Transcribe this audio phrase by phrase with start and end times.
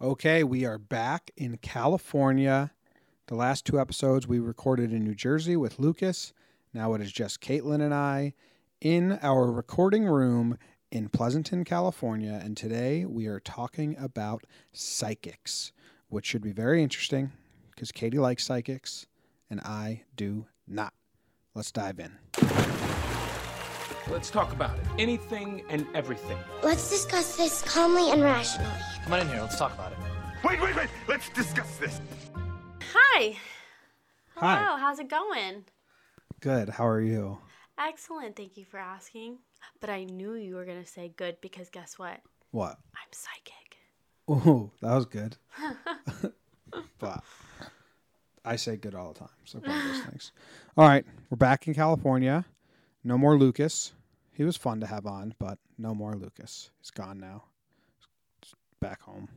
[0.00, 2.70] Okay, we are back in California.
[3.26, 6.32] The last two episodes we recorded in New Jersey with Lucas.
[6.72, 8.34] Now it is just Caitlin and I
[8.80, 10.56] in our recording room
[10.92, 12.40] in Pleasanton, California.
[12.40, 15.72] And today we are talking about psychics,
[16.08, 17.32] which should be very interesting
[17.72, 19.04] because Katie likes psychics
[19.50, 20.94] and I do not.
[21.56, 22.67] Let's dive in.
[24.10, 24.84] Let's talk about it.
[24.98, 26.38] Anything and everything.
[26.62, 28.70] Let's discuss this calmly and rationally.
[29.04, 29.40] Come on in here.
[29.40, 29.98] Let's talk about it.
[30.42, 30.88] Wait, wait, wait.
[31.06, 32.00] Let's discuss this.
[32.92, 33.36] Hi.
[34.34, 34.78] Hello, Hi.
[34.78, 35.64] how's it going?
[36.40, 36.70] Good.
[36.70, 37.38] How are you?
[37.78, 39.38] Excellent, thank you for asking.
[39.80, 42.20] But I knew you were going to say good because guess what?
[42.50, 42.78] What?
[42.94, 43.76] I'm psychic.
[44.26, 45.36] Oh, that was good.
[46.98, 47.22] but
[48.44, 49.28] I say good all the time.
[49.44, 50.32] So probably those things.
[50.76, 52.46] All right, we're back in California.
[53.04, 53.92] No more Lucas.
[54.38, 56.70] He was fun to have on, but no more Lucas.
[56.78, 57.42] He's gone now.
[58.40, 59.28] He's back home.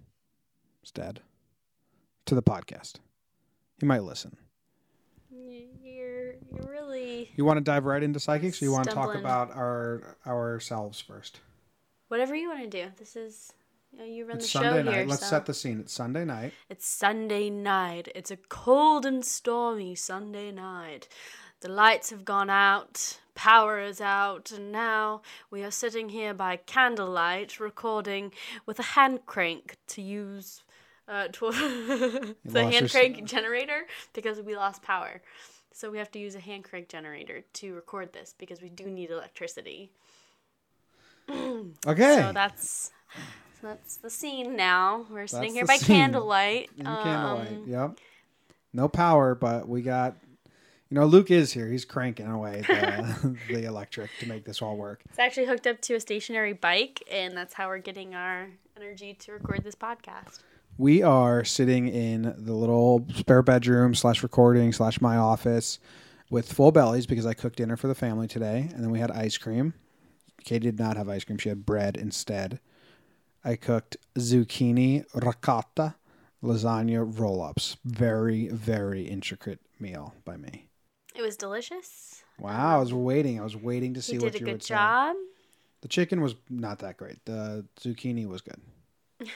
[0.79, 1.21] He's dead.
[2.27, 2.97] To the podcast.
[3.79, 4.37] He might listen.
[5.31, 7.31] You're, you're really.
[7.35, 9.23] You want to dive right into psychics, or you want to talk Stumbling.
[9.23, 11.39] about our ourselves first?
[12.09, 12.91] Whatever you want to do.
[12.99, 13.53] This is.
[13.91, 14.95] You, know, you run It's the Sunday show night.
[14.97, 15.05] here.
[15.07, 15.29] Let's so.
[15.31, 15.79] set the scene.
[15.79, 16.53] It's Sunday night.
[16.69, 18.07] It's Sunday night.
[18.13, 21.07] It's a cold and stormy Sunday night.
[21.61, 26.57] The lights have gone out, power is out, and now we are sitting here by
[26.57, 28.31] candlelight recording
[28.65, 30.63] with a hand crank to use
[31.07, 31.51] uh, to
[32.45, 35.21] the hand crank generator because we lost power.
[35.73, 38.85] So we have to use a hand crank generator to record this because we do
[38.85, 39.91] need electricity.
[41.87, 42.15] Okay.
[42.15, 42.91] So that's
[43.61, 45.05] that's the scene now.
[45.09, 45.97] We're sitting That's here by scene.
[45.97, 46.69] candlelight.
[46.77, 47.47] In candlelight.
[47.47, 47.99] Um, Yep.
[48.73, 50.15] No power, but we got.
[50.91, 51.67] You know, Luke is here.
[51.67, 55.01] He's cranking away the, the electric to make this all work.
[55.07, 59.13] It's actually hooked up to a stationary bike, and that's how we're getting our energy
[59.13, 60.39] to record this podcast.
[60.77, 65.79] We are sitting in the little spare bedroom slash recording slash my office
[66.29, 69.11] with full bellies because I cooked dinner for the family today, and then we had
[69.11, 69.73] ice cream.
[70.43, 72.59] Katie did not have ice cream; she had bread instead.
[73.45, 75.95] I cooked zucchini ricotta
[76.43, 77.77] lasagna roll ups.
[77.85, 80.67] Very very intricate meal by me.
[81.15, 82.23] It was delicious.
[82.39, 83.39] Wow, I was waiting.
[83.39, 84.73] I was waiting to see what You what did a good would say.
[84.75, 85.15] job.
[85.81, 87.23] The chicken was not that great.
[87.25, 88.59] The zucchini was good.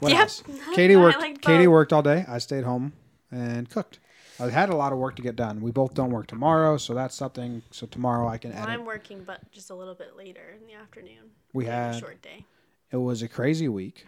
[0.00, 0.20] what Yep.
[0.20, 0.42] else?
[0.74, 1.40] Katie worked.
[1.42, 2.24] Katie worked all day.
[2.28, 2.92] I stayed home
[3.30, 3.98] and cooked.
[4.40, 5.60] I had a lot of work to get done.
[5.60, 7.62] We both don't work tomorrow, so that's something.
[7.70, 8.74] So tomorrow I can Well, edit.
[8.74, 11.30] I'm working, but just a little bit later in the afternoon.
[11.52, 12.44] We have had- a short day.
[12.90, 14.06] It was a crazy week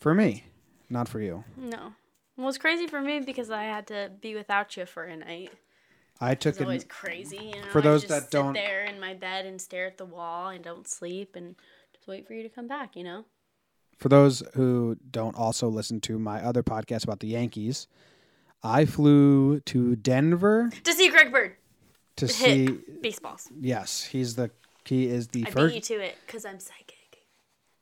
[0.00, 0.44] for me,
[0.90, 1.44] not for you.
[1.56, 1.94] No.
[2.36, 5.52] Well, it's crazy for me because I had to be without you for a night.
[6.20, 6.64] I took It's it.
[6.64, 7.36] always crazy.
[7.54, 7.68] You know?
[7.70, 10.62] For those that sit don't- there in my bed and stare at the wall and
[10.62, 11.56] don't sleep and
[11.94, 12.96] just wait for you to come back.
[12.96, 13.24] You know.
[13.98, 17.86] For those who don't also listen to my other podcast about the Yankees,
[18.62, 21.56] I flew to Denver To see Greg Bird
[22.16, 22.66] to hit see.
[23.00, 23.48] baseballs.
[23.60, 24.50] Yes, he's the.
[24.84, 25.74] He is the I first.
[25.74, 27.26] beat you to it because I'm psychic.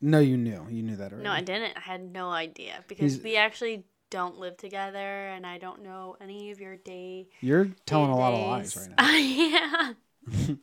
[0.01, 0.67] No, you knew.
[0.71, 1.25] You knew that already.
[1.25, 1.77] No, I didn't.
[1.77, 6.17] I had no idea because He's- we actually don't live together, and I don't know
[6.21, 7.29] any of your day.
[7.41, 9.95] You're telling a lot of lies right now.
[10.47, 10.55] yeah.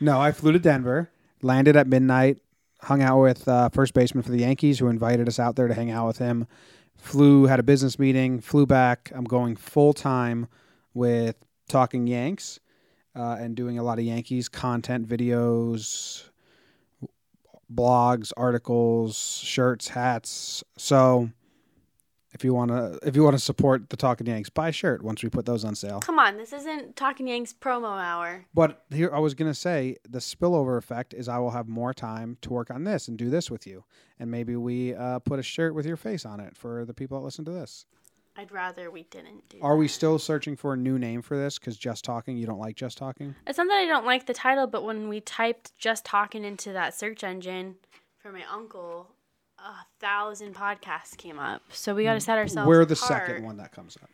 [0.00, 1.10] No, I flew to Denver,
[1.42, 2.38] landed at midnight,
[2.82, 5.74] hung out with uh, first baseman for the Yankees, who invited us out there to
[5.74, 6.46] hang out with him.
[6.96, 9.10] Flew, had a business meeting, flew back.
[9.12, 10.46] I'm going full time
[10.94, 11.34] with
[11.68, 12.60] talking Yanks
[13.16, 16.22] uh, and doing a lot of Yankees content, videos,
[17.74, 20.62] blogs, articles, shirts, hats.
[20.76, 21.30] So.
[22.36, 25.02] If you want to, if you want to support the Talking Yanks, buy a shirt
[25.02, 26.00] once we put those on sale.
[26.00, 28.44] Come on, this isn't Talking Yanks promo hour.
[28.52, 32.36] But here, I was gonna say the spillover effect is I will have more time
[32.42, 33.84] to work on this and do this with you,
[34.18, 37.18] and maybe we uh, put a shirt with your face on it for the people
[37.18, 37.86] that listen to this.
[38.36, 39.58] I'd rather we didn't do.
[39.62, 39.78] Are that.
[39.78, 41.58] we still searching for a new name for this?
[41.58, 43.34] Because just talking, you don't like just talking.
[43.46, 46.74] It's not that I don't like the title, but when we typed "just talking" into
[46.74, 47.76] that search engine
[48.18, 49.08] for my uncle,
[49.66, 51.62] a thousand podcasts came up.
[51.72, 52.68] So we got to set ourselves.
[52.68, 53.26] We're the apart.
[53.26, 54.10] second one that comes up.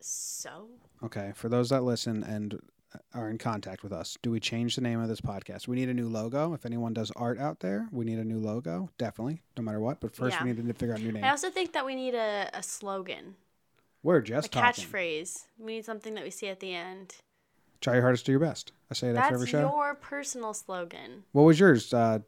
[0.00, 0.68] So
[1.02, 2.58] Okay, for those that listen and
[3.14, 5.68] are in contact with us, do we change the name of this podcast?
[5.68, 6.52] We need a new logo.
[6.54, 10.00] If anyone does art out there, we need a new logo, definitely, no matter what.
[10.00, 10.44] But first, Yeah.
[10.44, 11.24] we need to figure out a new name.
[11.24, 13.36] I also think that we need a, a slogan,
[14.02, 14.84] We're a just talking.
[14.84, 15.44] catchphrase.
[15.58, 17.14] We need something that we see at the end.
[17.80, 18.72] Try your hardest, do your best.
[18.90, 19.62] I say that for every show.
[19.62, 21.24] That's your personal slogan.
[21.32, 21.94] What was yours?
[21.94, 22.18] Uh,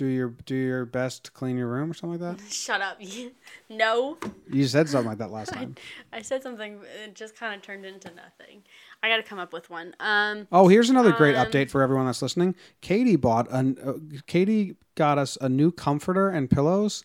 [0.00, 2.42] do your do your best to clean your room or something like that.
[2.50, 2.98] Shut up.
[3.68, 4.16] no.
[4.50, 5.74] You said something like that last time.
[6.10, 8.62] I said something, it just kind of turned into nothing.
[9.02, 9.94] I got to come up with one.
[10.00, 12.54] Um, Oh, here's another great Um, update for everyone that's listening.
[12.80, 13.92] Katie bought an uh,
[14.26, 17.04] Katie got us a new comforter and pillows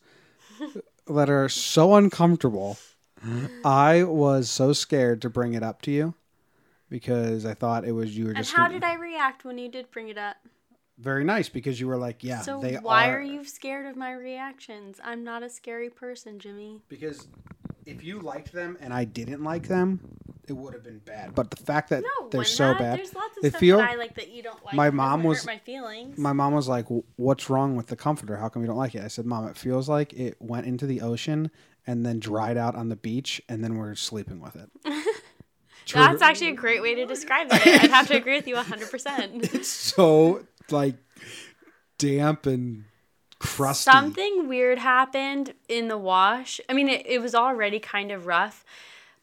[1.07, 2.77] that are so uncomfortable.
[3.65, 6.13] I was so scared to bring it up to you
[6.89, 8.51] because I thought it was you were just.
[8.51, 10.37] and how gonna- did I react when you did bring it up?
[10.97, 13.17] Very nice because you were like, yeah, so they why are.
[13.17, 14.99] are you scared of my reactions?
[15.03, 16.81] I'm not a scary person, Jimmy.
[16.87, 17.27] Because
[17.85, 19.99] if you liked them and I didn't like them,
[20.47, 21.33] it would have been bad.
[21.35, 23.77] But the fact that No, they're so that- bad, There's lots of they stuff feel.
[23.77, 24.73] that I like that you don't like.
[24.75, 26.17] My mom hurt was- my feelings.
[26.17, 28.37] My mom was like, "What's wrong with the comforter?
[28.37, 30.85] How come you don't like it?" I said, "Mom, it feels like it went into
[30.85, 31.49] the ocean
[31.87, 34.69] and then dried out on the beach, and then we're sleeping with it."
[35.93, 37.65] That's actually a great way to describe it.
[37.67, 39.43] I'd have to agree with you 100%.
[39.53, 40.95] It's so like
[41.97, 42.85] damp and
[43.39, 43.89] crusty.
[43.89, 46.59] Something weird happened in the wash.
[46.69, 48.65] I mean, it, it was already kind of rough,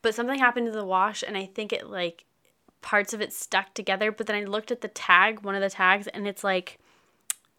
[0.01, 2.25] but something happened to the wash, and I think it like
[2.81, 4.11] parts of it stuck together.
[4.13, 6.79] But then I looked at the tag, one of the tags, and it's like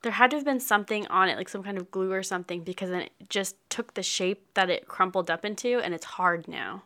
[0.02, 2.64] there had to have been something on it, like some kind of glue or something,
[2.64, 6.48] because then it just took the shape that it crumpled up into, and it's hard
[6.48, 6.84] now.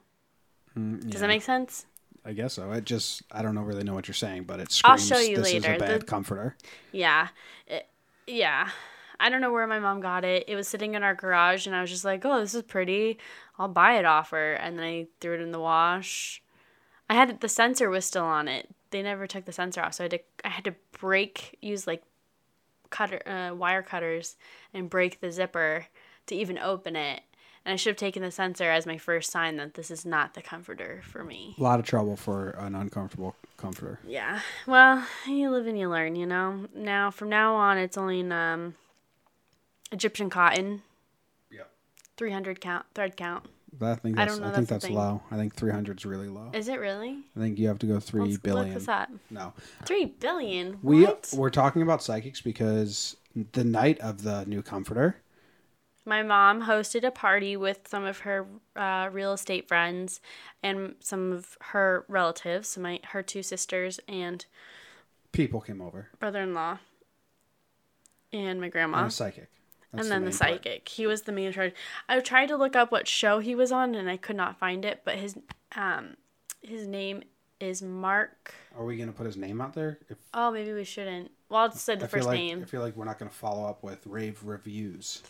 [0.77, 1.85] Mm, Does that make sense?
[2.27, 2.69] I guess so.
[2.73, 5.37] It just I don't know really know what you're saying, but it I'll show you
[5.37, 6.57] this is a bad The- comforter.
[6.91, 7.29] Yeah.
[7.65, 7.87] It,
[8.27, 8.69] yeah.
[9.17, 10.43] I don't know where my mom got it.
[10.49, 13.17] It was sitting in our garage, and I was just like, oh, this is pretty.
[13.57, 14.53] I'll buy it off her.
[14.55, 16.43] And then I threw it in the wash.
[17.09, 18.67] I had the sensor was still on it.
[18.91, 21.87] They never took the sensor off, so I had to I had to break use
[21.87, 22.03] like
[22.89, 24.35] cutter uh, wire cutters
[24.73, 25.87] and break the zipper
[26.27, 27.21] to even open it.
[27.67, 30.35] And I should have taken the sensor as my first sign that this is not
[30.35, 31.53] the comforter for me.
[31.57, 33.99] A lot of trouble for an uncomfortable comforter.
[34.07, 34.39] Yeah.
[34.65, 36.67] Well, you live and you learn, you know.
[36.73, 38.75] Now from now on it's only in um
[39.91, 40.81] Egyptian cotton.
[41.51, 41.69] Yep.
[42.15, 43.45] 300 count thread count.
[43.81, 45.21] I think I that's, don't I, know think that's a that's low.
[45.29, 46.51] I think 300 is really low.
[46.53, 47.19] Is it really?
[47.35, 48.67] I think you have to go three Let's billion.
[48.69, 49.09] look this up.
[49.29, 49.51] No,
[49.83, 50.79] 3 billion.
[50.81, 53.17] we we're talking about psychics because
[53.51, 55.17] the night of the new comforter,
[56.07, 60.21] My mom hosted a party with some of her uh, real estate friends
[60.63, 64.45] and some of her relatives, so my her two sisters and
[65.33, 66.77] people came over brother-in-law
[68.31, 68.99] and my grandma.
[68.99, 69.49] and a psychic.
[69.91, 70.63] That's and then the, part.
[70.63, 70.87] psychic.
[70.87, 71.73] He was the main charge.
[72.07, 74.85] I tried to look up what show he was on, and I could not find
[74.85, 75.01] it.
[75.03, 75.35] But his
[75.75, 76.15] um
[76.61, 77.23] his name
[77.59, 78.53] is Mark.
[78.77, 79.99] Are we gonna put his name out there?
[80.09, 81.31] If, Oh, maybe we shouldn't.
[81.49, 82.61] Well, I'll just say the I feel first like name.
[82.61, 85.23] I feel like we're not gonna follow up with rave reviews.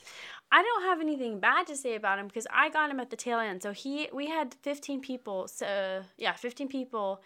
[0.52, 3.18] I don't have anything bad to say about him because I got him at the
[3.18, 3.62] tail end.
[3.62, 5.48] So he, we had 15 people.
[5.48, 7.22] So yeah, 15 people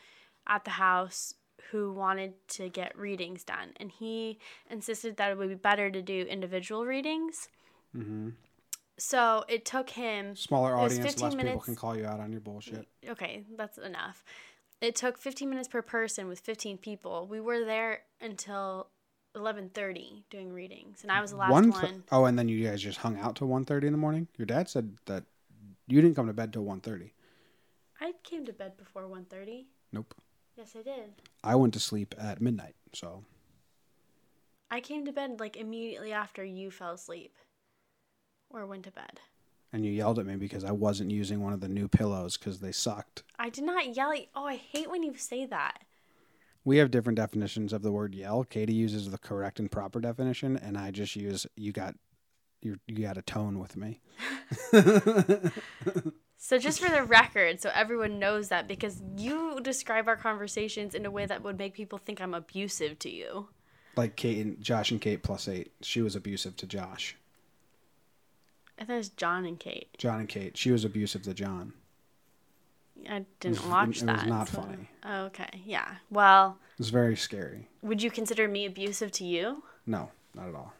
[0.47, 1.35] at the house
[1.69, 4.39] who wanted to get readings done, and he
[4.69, 7.47] insisted that it would be better to do individual readings.
[7.95, 8.33] Mhm.
[8.97, 12.31] So it took him Smaller It audience, 15 less people can call you out on
[12.31, 12.87] your bullshit.
[13.07, 14.23] okay, that's enough.
[14.81, 17.27] It took 15 minutes per person with 15 people.
[17.27, 18.87] We were there until
[19.35, 22.03] 11:30 doing readings, and I was the last One one.
[22.11, 24.27] oh, and then you guys just hung out till 1.30 in the morning.
[24.37, 25.23] Your dad said that
[25.87, 27.11] you didn't come to bed till 1.30.
[28.01, 29.67] I came to bed before 1:30.
[29.91, 30.15] Nope.
[30.57, 31.13] Yes, I did.
[31.43, 32.75] I went to sleep at midnight.
[32.93, 33.23] So
[34.69, 37.37] I came to bed like immediately after you fell asleep
[38.49, 39.19] or went to bed.
[39.73, 42.59] And you yelled at me because I wasn't using one of the new pillows because
[42.59, 43.23] they sucked.
[43.39, 45.83] I did not yell at Oh, I hate when you say that.
[46.63, 48.43] We have different definitions of the word yell.
[48.43, 51.95] Katie uses the correct and proper definition, and I just use you got
[52.61, 54.01] you you got a tone with me.
[56.43, 61.05] So just for the record, so everyone knows that because you describe our conversations in
[61.05, 63.49] a way that would make people think I'm abusive to you.
[63.95, 65.71] Like Kate and Josh and Kate plus eight.
[65.83, 67.15] She was abusive to Josh.
[68.81, 69.89] I thought it was John and Kate.
[69.99, 70.57] John and Kate.
[70.57, 71.73] She was abusive to John.
[73.07, 74.17] I didn't was- watch it that.
[74.21, 74.89] was not so- funny.
[75.05, 75.97] Oh, okay, yeah.
[76.09, 77.67] Well, It was very scary.
[77.83, 79.61] would you consider me abusive to you?
[79.85, 80.73] No, not at all.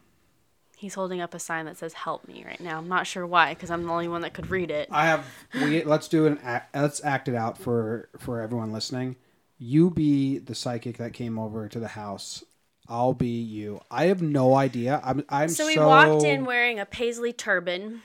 [0.78, 2.80] He's holding up a sign that says "Help me" right now.
[2.80, 4.90] I'm not sure why, because I'm the only one that could read it.
[4.92, 5.28] I have.
[5.54, 9.16] We let's do an act, let's act it out for for everyone listening.
[9.60, 12.44] You be the psychic that came over to the house.
[12.92, 13.80] I'll be you.
[13.90, 15.00] I have no idea.
[15.04, 15.24] I'm.
[15.30, 15.68] I'm So so.
[15.68, 18.02] we walked in wearing a paisley turban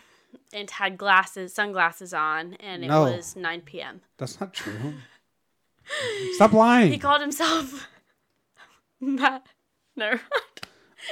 [0.52, 3.02] and had glasses, sunglasses on, and it No.
[3.02, 4.02] was 9 p.m.
[4.16, 4.94] That's not true.
[6.34, 6.92] Stop lying.
[6.92, 7.88] He called himself
[9.00, 9.46] Matt.
[9.96, 10.20] Never.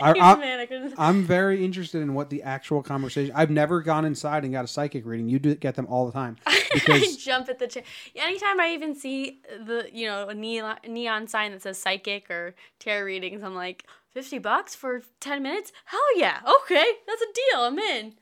[0.01, 3.33] I, He was I, mad I couldn't- I'm very interested in what the actual conversation.
[3.35, 5.29] I've never gone inside and got a psychic reading.
[5.29, 7.83] You do get them all the time I jump at the chair.
[8.17, 12.55] Anytime I even see the you know a neon, neon sign that says psychic or
[12.79, 15.73] tarot readings, I'm like 50 bucks for 10 minutes?
[15.87, 16.41] Hell yeah.
[16.63, 17.61] Okay, that's a deal.
[17.63, 18.15] I'm in.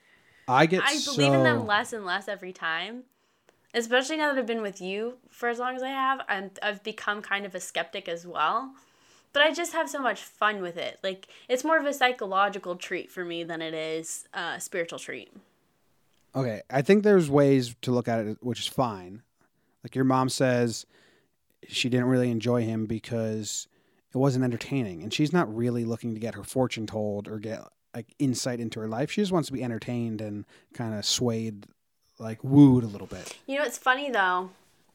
[0.49, 3.05] I get I so believe in them less and less every time.
[3.75, 6.83] Especially now that I've been with you for as long as I have, I'm, I've
[6.83, 8.75] become kind of a skeptic as well.
[9.33, 10.99] But I just have so much fun with it.
[11.03, 15.33] Like, it's more of a psychological treat for me than it is a spiritual treat.
[16.35, 19.23] Okay, I think there's ways to look at it, which is fine.
[19.85, 20.87] Like your mom says,
[21.69, 23.69] she didn't really enjoy him because
[24.15, 27.61] it wasn't entertaining, and she's not really looking to get her fortune told or get
[27.95, 29.11] like insight into her life.
[29.11, 31.67] She just wants to be entertained and kind of swayed,
[32.19, 33.37] like wooed a little bit.
[33.47, 34.51] You know, it's funny though.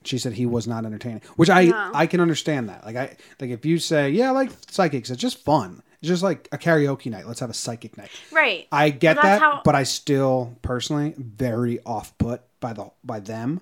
[0.08, 1.72] She said he was not entertaining, which I.
[1.94, 2.86] I can understand that.
[2.86, 5.82] Like I like if you say, yeah, I like psychics, it's just fun.
[6.02, 7.28] It's just like a karaoke night.
[7.28, 8.10] Let's have a psychic night.
[8.32, 8.68] Right.
[8.72, 13.20] I get Well, that, how- but I still personally very off put by the by
[13.20, 13.62] them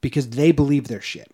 [0.00, 1.30] because they believe their shit.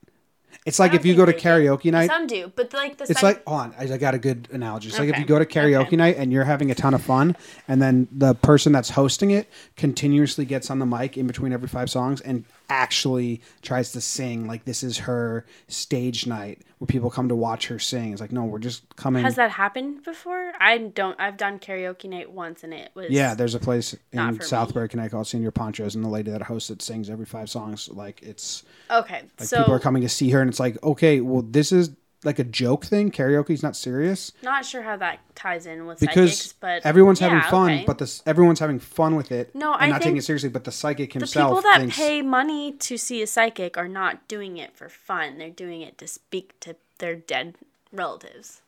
[0.66, 1.44] It's like if you go to they do.
[1.48, 4.14] karaoke night, Some do, but like the it's psych- like hold on, I I got
[4.14, 4.88] a good analogy.
[4.88, 5.96] It's like if you go to karaoke okay.
[5.96, 9.48] night and you're having a ton of fun, and then the person that's hosting it
[9.76, 14.46] continuously gets on the mic in between every five songs and actually tries to sing
[14.46, 18.12] like this is her stage night where people come to watch her sing.
[18.12, 19.24] It's like no, we're just coming.
[19.24, 20.52] Has that happened before?
[20.60, 21.18] I don't.
[21.20, 24.38] I've done karaoke night once, and it was Yeah, there's a place in me.
[24.38, 27.88] Southbury, Connecticut called Señor Pancho's, and the lady that hosts it sings every five songs.
[27.88, 29.22] Like it's okay.
[29.38, 31.90] like so people are coming to see her, and it's like, okay, well, this is
[32.24, 33.10] like a joke thing.
[33.10, 37.40] Karaoke's not serious not sure how that ties in with because psychics, but everyone's having
[37.42, 37.84] fun, okay.
[37.86, 39.54] but this everyone's having fun with it.
[39.54, 40.48] No, and I not taking it seriously.
[40.48, 43.88] But the psychic himself, the people that thinks, pay money to see a psychic are
[43.88, 45.38] not doing it for fun.
[45.38, 47.54] They're doing it to speak to their dead
[47.92, 48.62] relatives.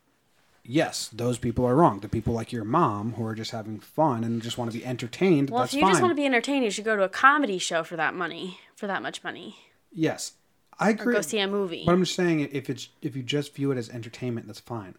[0.65, 2.01] yes, those people are wrong.
[2.01, 4.85] The people like your mom who are just having fun and just want to be
[4.85, 5.51] entertained.
[5.51, 5.91] Well, if you fine.
[5.91, 8.61] just want to be entertained, you should go to a comedy show for that money,
[8.77, 9.57] for that much money,
[9.91, 10.33] yes,
[10.81, 11.15] I agree.
[11.15, 11.85] go see a movie.
[11.87, 14.95] But I'm just saying, if it's if you just view it as entertainment, that's fine.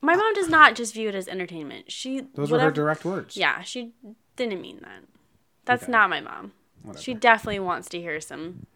[0.00, 1.90] My mom does not just view it as entertainment.
[1.90, 3.36] She Those were whatever, her direct words.
[3.36, 3.92] Yeah, she
[4.36, 5.02] didn't mean that.
[5.64, 5.92] That's Okay.
[5.92, 6.52] not my mom.
[6.98, 8.66] She definitely wants to hear some.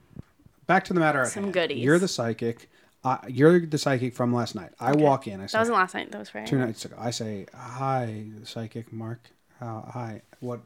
[0.66, 1.54] back to the matter at Some hand.
[1.54, 1.78] goodies.
[1.84, 2.68] You're the psychic.
[3.04, 4.70] Uh, you're the psychic from last night.
[4.80, 5.34] I walk in.
[5.40, 6.10] I That say wasn't last night.
[6.12, 6.46] That was Friday.
[6.48, 6.96] two nights ago.
[6.98, 9.30] I say hi, psychic Mark.
[9.60, 10.22] How, hi.
[10.40, 10.60] What?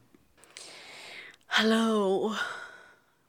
[1.49, 2.35] Hello.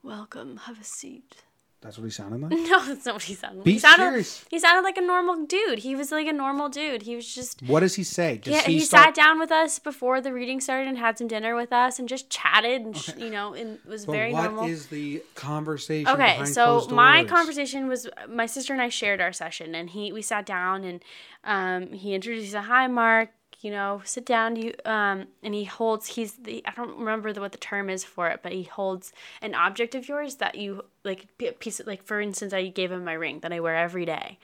[0.02, 0.56] Welcome.
[0.64, 1.42] Have a seat.
[1.80, 2.50] That's what he sounded like.
[2.68, 3.64] No, that's not what he sounded like.
[3.64, 4.44] Be he sounded, serious.
[4.50, 5.78] He sounded like a normal dude.
[5.78, 7.02] He was like a normal dude.
[7.02, 7.62] He was just.
[7.62, 8.38] What does he say?
[8.38, 9.04] Does Yeah, he, he start?
[9.06, 12.08] sat down with us before the reading started and had some dinner with us and
[12.08, 14.64] just chatted and sh- you know and was But very what normal.
[14.66, 16.08] is the conversation?
[16.12, 20.20] Okay, so my conversation was my sister and I shared our session, and he we
[20.22, 21.02] sat down and
[21.44, 22.44] um, he introduced.
[22.46, 23.30] He said, "Hi, Mark.
[23.60, 24.54] You know, sit down.
[24.56, 26.06] You um, and he holds.
[26.06, 29.12] He's the I don't remember the, what the term is for it, but he holds
[29.42, 31.80] an object of yours that you like a piece.
[31.80, 34.38] Of, like for instance, I gave him my ring that I wear every day,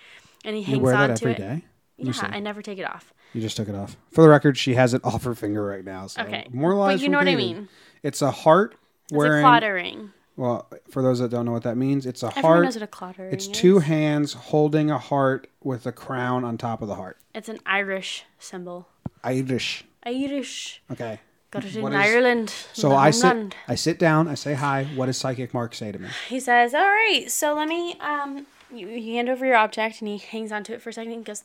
[0.45, 1.39] and he You hangs wear on that to every it.
[1.39, 1.65] day.
[1.97, 2.31] You Yeah.
[2.33, 3.15] I never take it off.
[3.35, 3.97] You just took it off.
[4.11, 6.09] For the record, she has it off her finger right now.
[6.09, 7.69] So Okay, more but you know what I mean.
[8.03, 9.45] It's a heart It's wearing.
[9.45, 10.13] a Claddagh ring.
[10.37, 12.65] Well, for those that don't know what that means, it's a Everyone heart.
[12.65, 16.59] knows what a Claddagh It's ring two hands holding a heart with a crown on
[16.59, 17.19] top of the heart.
[17.33, 18.89] It's an Irish symbol.
[19.25, 19.85] Irish.
[20.05, 20.83] Irish.
[20.93, 21.19] Okay.
[21.51, 22.51] Got it in is- Ireland.
[22.73, 23.55] So I sit.
[23.69, 24.29] I sit down.
[24.29, 24.85] I say hi.
[24.97, 26.09] What does Psychic Mark say to me?
[26.29, 30.09] He says, "All right, so let me um, you, you hand over your object," and
[30.09, 31.13] he hangs onto it for a second.
[31.13, 31.45] and goes,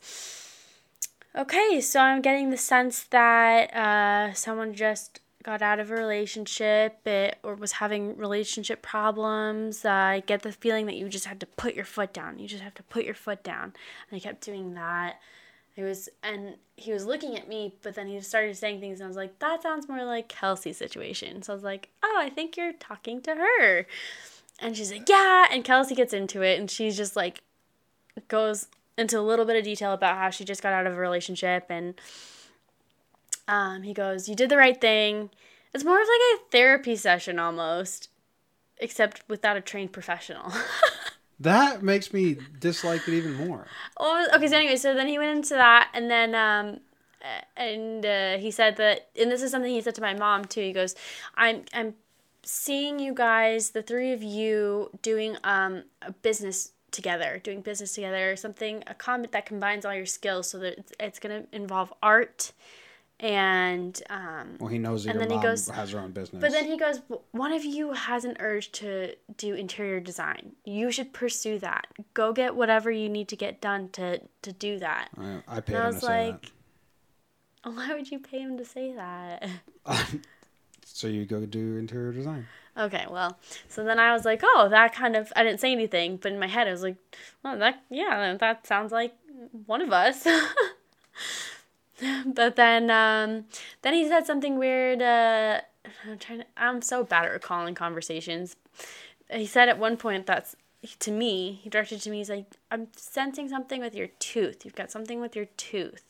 [1.36, 7.06] "Okay, so I'm getting the sense that uh, someone just got out of a relationship
[7.08, 9.86] it, or was having relationship problems.
[9.86, 12.40] Uh, I get the feeling that you just had to put your foot down.
[12.40, 13.74] You just have to put your foot down."
[14.10, 15.20] And I kept doing that.
[15.80, 19.06] It was, and he was looking at me, but then he started saying things, and
[19.06, 22.30] I was like, "That sounds more like Kelsey's situation." So I was like, "Oh, I
[22.30, 23.86] think you're talking to her."
[24.62, 25.48] And she's like, yeah.
[25.52, 27.42] And Kelsey gets into it and she's just like,
[28.28, 28.68] goes
[28.98, 31.66] into a little bit of detail about how she just got out of a relationship.
[31.70, 32.00] And
[33.48, 35.30] um, he goes, you did the right thing.
[35.74, 38.10] It's more of like a therapy session almost,
[38.78, 40.52] except without a trained professional.
[41.40, 43.68] That makes me dislike it even more.
[43.98, 44.48] Oh, okay.
[44.48, 46.80] So anyway, so then he went into that, and then um,
[47.56, 50.62] and uh, he said that, and this is something he said to my mom too.
[50.62, 50.96] He goes,
[51.36, 51.96] "I'm I'm
[52.44, 58.36] seeing you guys, the three of you, doing um a business together, doing business together,
[58.36, 62.52] something a comment that combines all your skills, so that it's, it's gonna involve art."
[63.22, 66.40] And um, Well, he knows that And your then he goes- has her own business.
[66.42, 70.54] but then he goes, one of you has an urge to do interior design.
[70.64, 71.88] You should pursue that.
[72.14, 75.10] Go get whatever you need to get done to to do that.
[75.18, 76.52] I, I paid And I him was to say like,
[77.64, 79.48] why would you pay him to say that?
[79.86, 80.10] that.
[80.92, 82.46] So you go do interior design.
[82.76, 83.38] okay, well,
[83.70, 85.32] so then I was like, oh, that kind of.
[85.36, 86.98] I didn't say anything, but in my head I was like,
[87.44, 89.14] well, that yeah, that sounds like
[89.66, 90.28] one of us.
[92.26, 93.46] but then um,
[93.82, 95.02] then he said something weird.
[95.02, 95.62] Uh,
[96.06, 96.46] I'm trying to.
[96.58, 98.56] I'm so bad at recalling conversations.
[99.32, 100.56] He said at one point that's
[101.00, 101.60] to me.
[101.62, 102.18] He directed to me.
[102.18, 104.66] He's like, "I'm sensing something with your tooth.
[104.66, 106.06] You've got something with your tooth."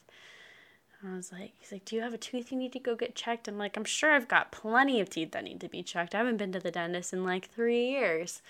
[1.02, 3.16] I was like, "He's like, do you have a tooth you need to go get
[3.16, 6.14] checked?" I'm like, "I'm sure I've got plenty of teeth that need to be checked.
[6.14, 8.42] I haven't been to the dentist in like three years."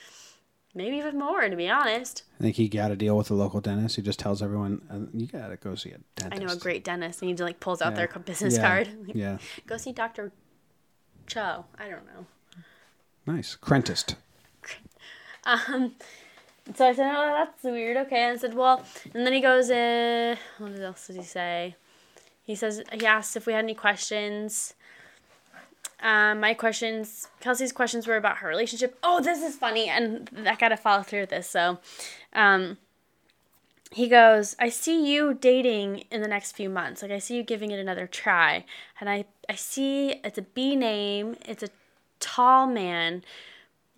[0.80, 2.24] Maybe even more, to be honest.
[2.40, 3.98] I think he got a deal with the local dentist.
[3.98, 6.86] He just tells everyone, uh, "You gotta go see a dentist." I know a great
[6.86, 8.06] dentist, and he like pulls out Yeah.
[8.08, 8.62] their business Yeah.
[8.62, 8.88] card.
[9.08, 10.32] Like, Yeah, Go see Doctor
[11.28, 11.66] Cho.
[11.78, 12.26] I don't know.
[13.28, 13.56] nice.
[13.56, 14.16] Crentist.
[15.46, 15.96] Um,
[16.76, 19.70] so I said, "Oh, that's weird." Okay, and I said, "Well," and then he goes,
[19.72, 21.76] uh, "What else did he say?"
[22.44, 24.74] He says he asked if we had any questions.
[26.02, 28.98] Um, my questions, Kelsey's questions were about her relationship.
[29.04, 31.50] Oh, this is funny, and I gotta follow through with this.
[31.50, 31.80] So,
[32.34, 32.78] um,
[33.92, 37.02] he goes, "I see you dating in the next few months.
[37.02, 38.66] Like I see you giving it another try,
[39.00, 41.36] and I I see it's a B name.
[41.46, 41.70] It's a
[42.20, 43.24] tall man."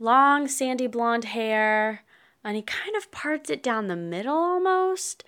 [0.02, 2.04] long sandy blonde hair
[2.44, 5.24] and he kind of parts it down the middle almost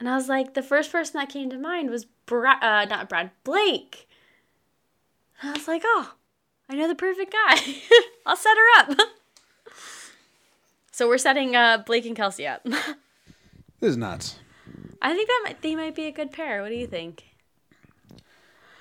[0.00, 3.08] and i was like the first person that came to mind was brad uh, not
[3.08, 4.08] brad blake
[5.44, 6.14] and i was like oh
[6.70, 7.56] i know the perfect guy
[8.26, 8.98] i'll set her up
[10.90, 12.62] so we're setting uh, blake and kelsey up
[13.80, 14.38] This is nuts.
[15.02, 17.24] i think that might they might be a good pair what do you think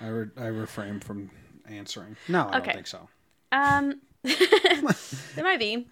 [0.01, 1.31] I re- I refrain from
[1.65, 2.17] answering.
[2.27, 2.73] No, I Okay.
[2.73, 3.07] don't think so.
[3.53, 5.87] um they might be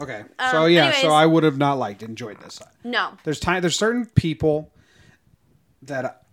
[0.00, 0.24] Okay.
[0.50, 1.10] so yeah, so.
[1.10, 2.60] I would have not liked enjoyed this.
[2.82, 3.60] no There's time.
[3.60, 4.72] There's certain people
[5.82, 6.24] that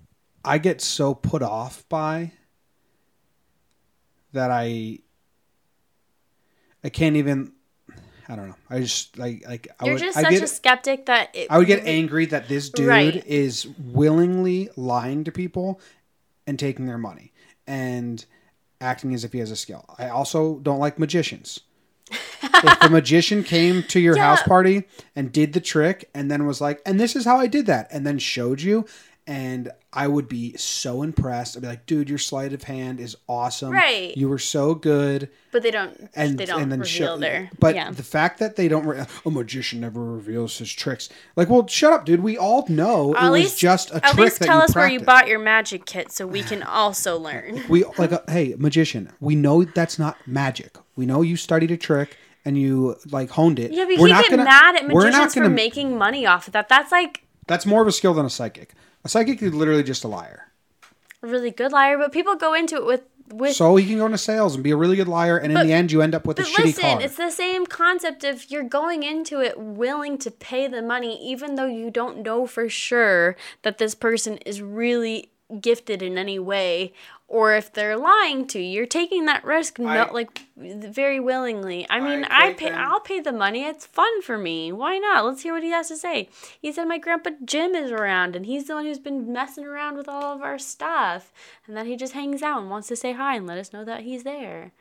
[0.44, 2.32] I get so put off by
[4.34, 5.00] that I
[6.84, 7.52] I can't even.
[8.28, 8.56] I don't know.
[8.70, 11.48] I just like like I you're would, just I such get, a skeptic that it,
[11.50, 13.26] I would get angry that this dude Right.
[13.26, 15.82] is willingly lying to people
[16.46, 17.34] and taking their money
[17.66, 18.24] and
[18.80, 19.84] acting as if he has a skill.
[19.98, 21.62] I also don't like magicians.
[22.44, 24.26] if a magician came to your Yeah.
[24.28, 24.84] house party
[25.16, 27.88] and did the trick and then was like, and this is how I did that,
[27.92, 28.86] and then showed you,
[29.30, 31.56] and I would be so impressed.
[31.56, 33.72] I'd be like, dude, your sleight of hand is awesome.
[33.72, 34.16] Right.
[34.18, 37.50] You were so good but they don't and they don't and then reveal show, their
[37.60, 41.50] but yeah the fact that they don't re- a magician never reveals his tricks like
[41.50, 44.20] well shut up dude we all know At it was just a At trick At
[44.20, 47.64] least tell us where you bought your magic kit so we can also learn.
[47.68, 51.78] we like uh, hey magician we know that's not magic we know you studied a
[51.78, 52.16] trick
[52.46, 55.34] and you like honed it Yeah, but We're you not get gonna- mad at magicians
[55.34, 56.70] gonna- for making money off of that.
[56.70, 60.04] That's like that's more of a skill than a psychic a psychic is literally just
[60.04, 60.50] a liar
[61.22, 63.56] a really good liar, but people go into it with with.
[63.56, 65.72] so he can go into sales and be a really good liar and in the
[65.72, 68.64] end you end up with a shitty listen, car it's the same concept of you're
[68.64, 73.36] going into it willing to pay the money, even though you don't know for sure
[73.62, 75.30] that this person is really
[75.62, 76.94] gifted in any way,
[77.30, 78.80] or if they're lying to you.
[78.80, 81.86] You're taking that risk, no, I- like very willingly.
[81.90, 82.80] I mean, I, I pay them.
[82.80, 83.64] I'll pay the money.
[83.64, 84.72] It's fun for me.
[84.72, 85.24] Why not?
[85.24, 86.28] Let's hear what he has to say.
[86.60, 89.96] He said my grandpa Jim is around, and he's the one who's been messing around
[89.96, 91.32] with all of our stuff,
[91.68, 93.86] and that he just hangs out and wants to say hi and let us know
[93.86, 94.72] that he's there.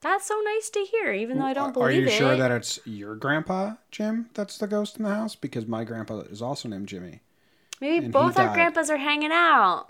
[0.00, 1.96] That's so nice to hear, even though I don't believe it.
[1.96, 2.10] are you it.
[2.10, 6.18] sure that it's your grandpa jim that's the ghost in the house because my grandpa
[6.20, 7.20] is also named jimmy
[7.80, 9.86] Maybe both our grandpas are hanging out.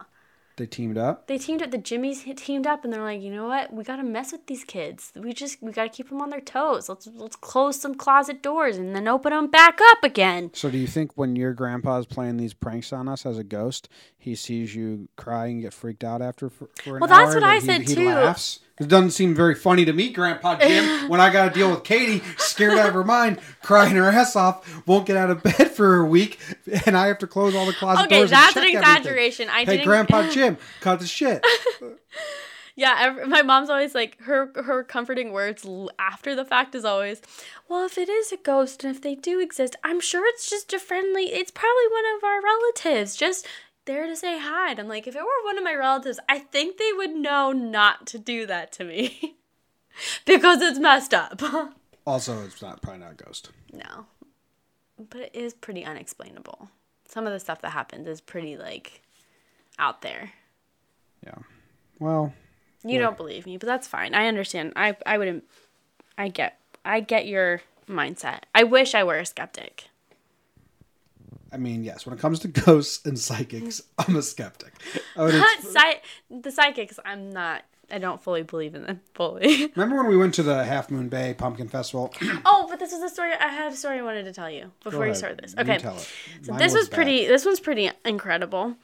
[0.57, 1.71] They teamed up They teamed up.
[1.71, 3.73] The Jimmys teamed up, and they're like, you know what?
[3.73, 5.13] We gotta mess with these kids.
[5.17, 6.89] We just we gotta keep them on their toes.
[6.89, 10.51] Let's let's close some closet doors and then open them back up again.
[10.55, 13.89] So do you think when your grandpa's playing these pranks on us as a ghost,
[14.17, 17.45] he sees you cry and get freaked out after for, for Well, that's hour, what
[17.45, 18.07] I he- said, he too.
[18.07, 18.61] Laughs?
[18.81, 21.85] It doesn't seem very funny to me, Grandpa Jim, when I got to deal with
[21.85, 25.71] Katie, scared out of her mind, crying her ass off, won't get out of bed
[25.71, 26.41] for a week,
[26.85, 28.31] and I have to close all the closet Okay, doors.
[28.31, 28.97] that's and an check everything.
[29.01, 29.49] exaggeration.
[29.49, 29.85] I hey, didn't.
[29.85, 31.45] Grandpa Jim, cut the shit.
[32.77, 35.65] Yeah, ev my mom's always like her her comforting words
[35.97, 37.23] after the fact is always,
[37.69, 40.73] well, if it is a ghost and if they do exist, I'm sure it's just
[40.73, 41.27] a friendly.
[41.27, 43.47] It's probably one of our relatives, just
[43.87, 44.71] there to say hi.
[44.71, 47.53] And I'm like, if it were one of my relatives, I think they would know
[47.53, 49.37] not to do that to me
[50.27, 51.41] because it's messed up.
[52.07, 53.49] Also, it's not probably not a ghost.
[53.73, 54.05] no,
[55.09, 56.69] but it is pretty unexplainable.
[57.09, 59.01] Some of the stuff that happens is pretty like
[59.79, 60.33] out there.
[61.25, 61.39] Yeah.
[61.99, 62.35] Well,
[62.85, 64.15] You don't believe me, but that's fine.
[64.15, 64.75] I understand.
[64.77, 65.45] I I wouldn't.
[66.19, 66.61] I get.
[66.85, 68.41] I get your mindset.
[68.55, 69.89] I wish I were a skeptic.
[71.55, 74.75] I mean, yes, when it comes to ghosts and psychics, I'm a skeptic.
[75.17, 75.35] I would
[76.31, 77.63] the psychics, I'm not.
[77.91, 79.71] I don't fully believe in them fully.
[79.77, 82.13] Remember when we went to the Half Moon Bay Pumpkin Festival?
[82.45, 83.33] oh, but this is a story.
[83.39, 85.55] I had a story I wanted to tell you before you start this.
[85.57, 85.79] Okay.
[85.79, 85.93] So
[86.49, 87.27] Mine this was was pretty.
[87.27, 88.77] This one's pretty incredible.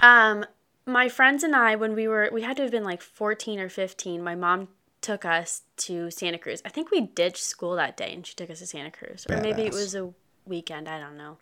[0.00, 0.46] Um,
[0.86, 3.68] my friends and I, when we were, we had to have been like 14 or
[3.68, 4.68] 15, my mom
[5.00, 6.62] took us to Santa Cruz.
[6.64, 9.26] I think we ditched school that day and she took us to Santa Cruz.
[9.28, 10.12] Or maybe it was a
[10.50, 11.38] weekend, I don't know.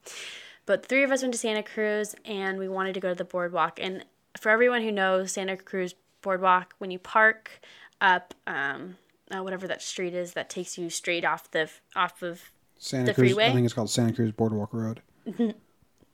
[0.66, 3.24] But three of us went to Santa Cruz and we wanted to go to the
[3.24, 3.80] boardwalk.
[3.82, 4.04] And
[4.38, 7.60] for everyone who knows Santa Cruz boardwalk, when you park
[8.00, 8.96] up, um,
[9.34, 13.14] uh, whatever that street is that takes you straight off the off of Santa The
[13.14, 13.30] Cruz.
[13.30, 13.48] freeway?
[13.48, 15.02] I think it's called Santa Cruz Boardwalk Road.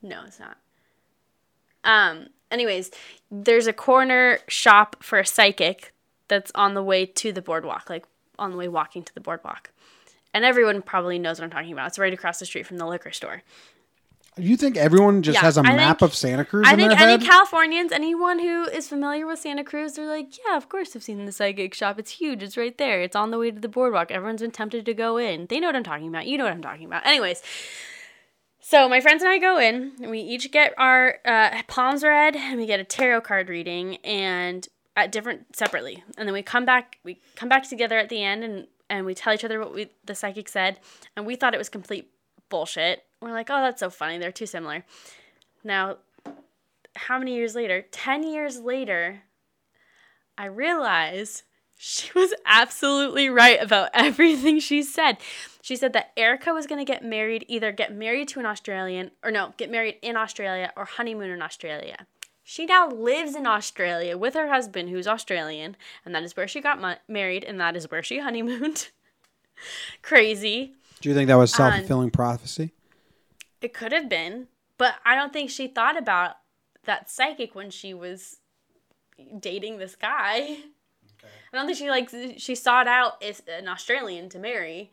[0.03, 0.59] No, it's not.
[1.83, 2.27] Um.
[2.51, 2.91] Anyways,
[3.31, 5.93] there's a corner shop for a psychic
[6.29, 8.05] that's on the way to the boardwalk, like
[8.39, 9.71] on the way walking to the boardwalk.
[10.35, 11.87] And everyone probably knows what I'm talking about.
[11.87, 13.43] It's right across the street from the liquor store.
[14.37, 16.73] Do you think everyone just Yeah, has a I map think- of Santa Cruz I
[16.73, 17.23] in think any head?
[17.23, 21.25] Californians, anyone who is familiar with Santa Cruz, they're like, yeah, of course I've seen
[21.25, 22.01] the psychic shop.
[22.01, 22.43] It's huge.
[22.43, 23.01] It's right there.
[23.01, 24.11] It's on the way to the boardwalk.
[24.11, 25.47] Everyone's been tempted to go in.
[25.47, 26.27] They know what I'm talking about.
[26.27, 27.07] You know what I'm talking about.
[27.07, 27.43] Anyways,
[28.61, 29.93] so my friends and I go in.
[30.03, 33.97] And we each get our uh, palms read, and we get a tarot card reading,
[33.99, 34.67] and
[34.97, 36.03] at different separately.
[36.19, 36.99] And then we come back.
[37.05, 39.91] We come back together at the end, and and we tell each other what we
[40.05, 40.79] the psychic said,
[41.17, 42.11] and we thought it was complete
[42.49, 43.05] bullshit.
[43.21, 44.19] We're like, oh, that's so funny.
[44.19, 44.85] They're too similar.
[45.63, 45.97] Now,
[46.95, 47.85] how many years later?
[47.91, 49.23] 10 years later,
[50.37, 51.43] I realized
[51.77, 55.19] she was absolutely right about everything she said.
[55.63, 59.11] She said that Erica was going to get married, either get married to an Australian,
[59.23, 62.07] or no, get married in Australia or honeymoon in Australia.
[62.47, 66.61] She now lives in Australia with her husband, who's Australian, and that is where she
[66.61, 68.91] got ma- married, and that is where she honeymooned.
[70.03, 70.75] Crazy.
[71.01, 72.73] Do you think that was self fulfilling prophecy?
[73.63, 76.37] It could have been, but I don't think she thought about
[76.85, 78.41] that psychic when she was
[79.41, 80.59] dating this guy.
[81.23, 84.91] I don't think she like she sought out an Australian to marry.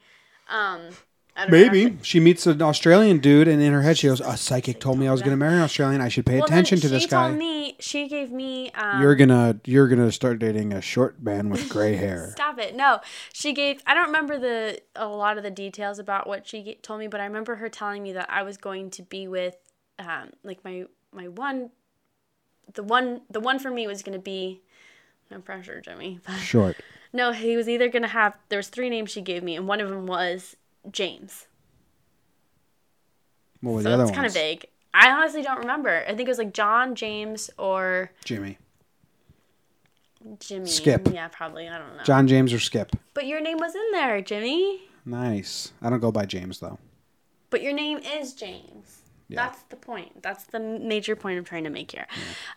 [0.47, 0.89] Um,
[1.37, 1.57] Don't know.
[1.57, 4.99] Maybe she meets an Australian dude, and in her head she goes, "A psychic told
[4.99, 6.01] me I was going to marry an Australian.
[6.01, 8.69] I should pay Well, attention to this guy." she guy." told me she gave me.
[8.71, 12.31] Um, you're gonna you're gonna start dating a short man with gray hair.
[12.33, 12.75] Stop it!
[12.75, 12.99] No,
[13.33, 13.81] she gave.
[13.87, 17.21] I don't remember the a lot of the details about what she told me, but
[17.21, 19.55] I remember her telling me that I was going to be with,
[19.99, 21.69] um, like my my one,
[22.73, 24.61] the one the one for me was going to be.
[25.29, 26.19] No pressure, Jimmy.
[26.27, 26.75] But Short.
[27.13, 28.33] no, he was either going to have.
[28.49, 30.57] There was three names she gave me, and one of them was
[30.89, 31.47] James.
[33.61, 34.15] What were So the other it's ones?
[34.15, 34.65] kind of vague.
[34.93, 36.03] I honestly don't remember.
[36.07, 38.57] I think it was like John, James, or Jimmy,
[40.39, 40.65] Jimmy.
[40.67, 41.09] Skip.
[41.13, 41.67] Yeah, probably.
[41.69, 42.03] I don't know.
[42.03, 42.91] John James or Skip.
[43.13, 44.81] But your name was in there, Jimmy.
[45.05, 45.71] Nice.
[45.81, 46.77] I don't go by James though.
[47.49, 49.01] But your name is James.
[49.29, 49.45] Yeah.
[49.45, 50.21] That's the point.
[50.21, 52.05] That's the major point I'm trying to make here.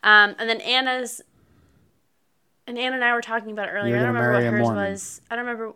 [0.02, 0.24] Yeah.
[0.24, 1.20] Um, and then Anna's,
[2.66, 3.94] and Anna and I were talking about it earlier.
[3.96, 4.90] I don't remember what hers Mormon.
[4.90, 5.20] was.
[5.30, 5.74] I don't remember.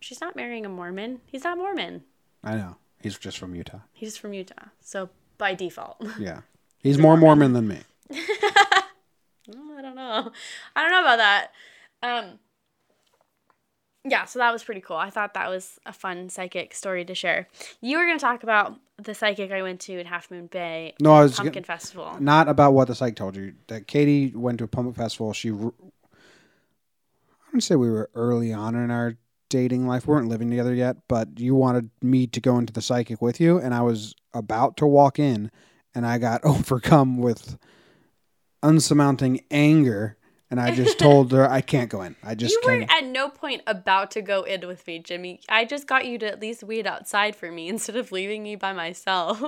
[0.00, 1.20] She's not marrying a Mormon.
[1.26, 2.02] He's not Mormon.
[2.42, 2.76] I know.
[3.02, 3.80] He's just from Utah.
[3.92, 4.68] He's from Utah.
[4.80, 6.02] So by default.
[6.18, 6.40] Yeah.
[6.78, 7.78] He's more Mormon than me.
[8.12, 8.82] I
[9.82, 10.32] don't know.
[10.76, 11.50] I don't know about that.
[12.02, 12.38] Um,
[14.04, 14.96] yeah, so that was pretty cool.
[14.96, 17.48] I thought that was a fun psychic story to share.
[17.82, 20.94] You were going to talk about the psychic I went to in Half Moon Bay
[21.00, 22.16] No, I was Pumpkin gonna- Festival.
[22.18, 23.52] Not about what the psych told you.
[23.68, 25.34] That Katie went to a pumpkin festival.
[25.34, 25.74] She, I wouldn't
[27.62, 29.16] say we were early on in our
[29.50, 30.06] dating life.
[30.06, 33.38] We weren't living together yet, but you wanted me to go into the psychic with
[33.38, 35.50] you, and I was about to walk in,
[35.94, 37.58] and I got overcome with
[38.62, 40.16] unsurmounting anger,
[40.50, 42.16] and I just told her I can't go in.
[42.22, 42.90] I just You were can't.
[42.92, 45.40] at no point about to go in with me, Jimmy.
[45.48, 48.56] I just got you to at least wait outside for me instead of leaving me
[48.56, 49.42] by myself.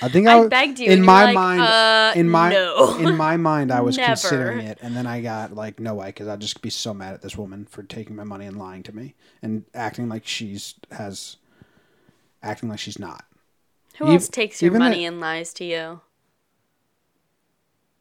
[0.00, 2.96] I think I I, begged you, In my like, mind, uh, in my no.
[2.98, 4.08] in my mind, I was Never.
[4.08, 7.14] considering it, and then I got like, no way, because I'd just be so mad
[7.14, 10.74] at this woman for taking my money and lying to me and acting like she's
[10.90, 11.36] has,
[12.42, 13.24] acting like she's not.
[13.98, 16.00] Who Ev- else takes your money it- and lies to you?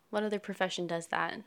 [0.09, 1.41] What other profession does that?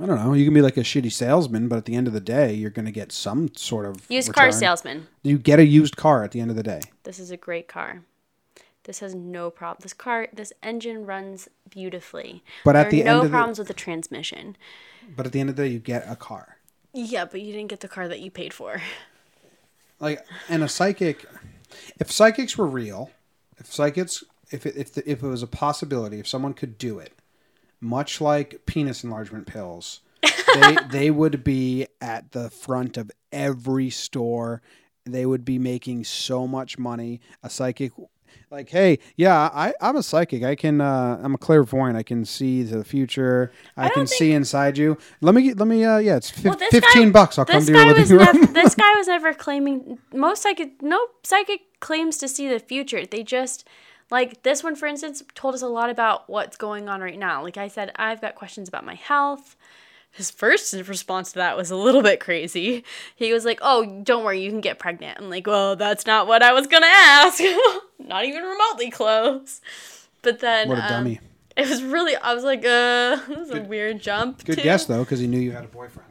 [0.00, 0.32] I don't know.
[0.32, 2.70] You can be like a shitty salesman, but at the end of the day, you're
[2.70, 4.58] going to get some sort of Used car return.
[4.58, 5.06] salesman.
[5.22, 6.80] You get a used car at the end of the day.
[7.04, 8.02] This is a great car.
[8.84, 9.80] This has no problem.
[9.82, 12.42] This car, this engine runs beautifully.
[12.64, 14.56] But at there the no end of the- problems with the transmission.
[15.16, 16.56] But at the end of the day, you get a car.
[16.92, 18.80] Yeah, but you didn't get the car that you paid for.
[20.00, 21.24] like and a psychic
[22.00, 23.10] if psychics were real
[23.58, 26.98] if psychics if it, if, the, if it was a possibility if someone could do
[26.98, 27.12] it
[27.80, 30.00] much like penis enlargement pills
[30.54, 34.60] they they would be at the front of every store
[35.04, 37.92] they would be making so much money a psychic
[38.50, 42.24] like hey yeah i i'm a psychic i can uh i'm a clairvoyant i can
[42.24, 45.98] see the future i, don't can think- see inside you let me let me uh
[45.98, 48.92] yeah it's Well, 15 guy, bucks i'll come to your living room never, this guy
[48.96, 49.98] was never claiming.
[50.12, 53.04] Most psychic, no psychic claims to see the future.
[53.06, 53.66] They just
[54.10, 57.42] Like this one, for instance, told us a lot about what's going on right now.
[57.42, 59.56] Like I said, I've got questions about my health.
[60.14, 62.84] His first response to that was a little bit crazy.
[63.16, 66.28] He was like, "Oh, don't worry, you can get pregnant." I'm like, "Well, that's not
[66.28, 67.42] what I was gonna ask.
[67.98, 69.60] not even remotely close."
[70.22, 71.20] But then, What a um, dummy.
[71.56, 72.14] It was really.
[72.14, 74.62] I was like, "Uh, this is a weird jump." Good too.
[74.62, 76.10] guess though, because he knew you had a boyfriend.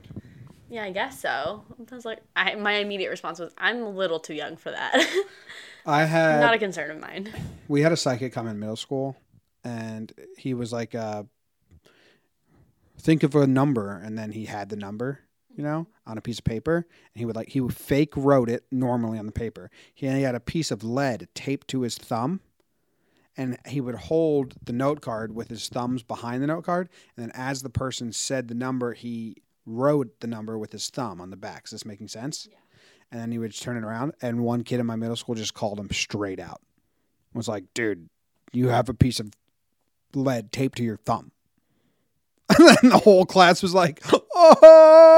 [0.70, 1.64] Yeah, I guess so.
[1.92, 5.24] I was like, I, my immediate response was, "I'm a little too young for that."
[5.86, 7.32] I had not a concern of mine.
[7.70, 9.16] we had a psychic come in middle school,
[9.64, 11.24] and he was like, uh,
[13.04, 15.20] "Think of a number," and then he had the number,
[15.56, 18.50] you know, on a piece of paper, and he would like he would fake wrote
[18.50, 19.70] it normally on the paper.
[19.94, 22.40] He had a piece of lead taped to his thumb,
[23.36, 27.24] and he would hold the note card with his thumbs behind the note card, and
[27.26, 31.30] then as the person said the number, he wrote the number with his thumb on
[31.30, 31.66] the back.
[31.66, 32.48] Is this making sense?
[33.12, 35.54] And then he would turn it around, and one kid in my middle school just
[35.54, 36.62] called him straight out
[37.34, 38.10] was like, dude,
[38.52, 39.34] you have a piece of
[40.14, 41.32] lead taped to your thumb.
[42.60, 44.02] And then the whole class was like,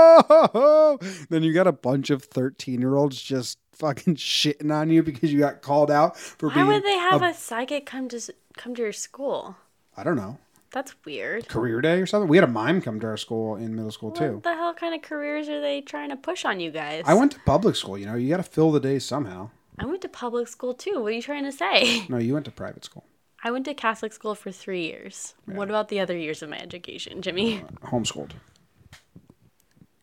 [0.05, 0.97] oh.
[1.29, 5.31] Then you got a bunch of 13 year olds just fucking shitting on you because
[5.33, 6.67] you got called out for Why being.
[6.67, 8.19] would they have a- a psychic come to
[8.57, 9.57] come to your school?
[9.97, 10.37] I don't know,
[10.71, 11.47] That's weird.
[11.49, 12.27] career day or something?
[12.29, 14.33] We had a mime come to our school in middle school too.
[14.35, 17.03] What the hell kind of careers are they trying to push on you guys?
[17.05, 19.49] I went to public school, you know, you got to fill the days somehow.
[19.79, 21.01] I went to public school too.
[21.01, 22.05] What are you trying to say?
[22.07, 23.03] No, you went to private school,
[23.43, 25.35] I went to Catholic school for three years.
[25.45, 27.63] What about the other years of my education, Jimmy?
[27.83, 28.31] homeschooled.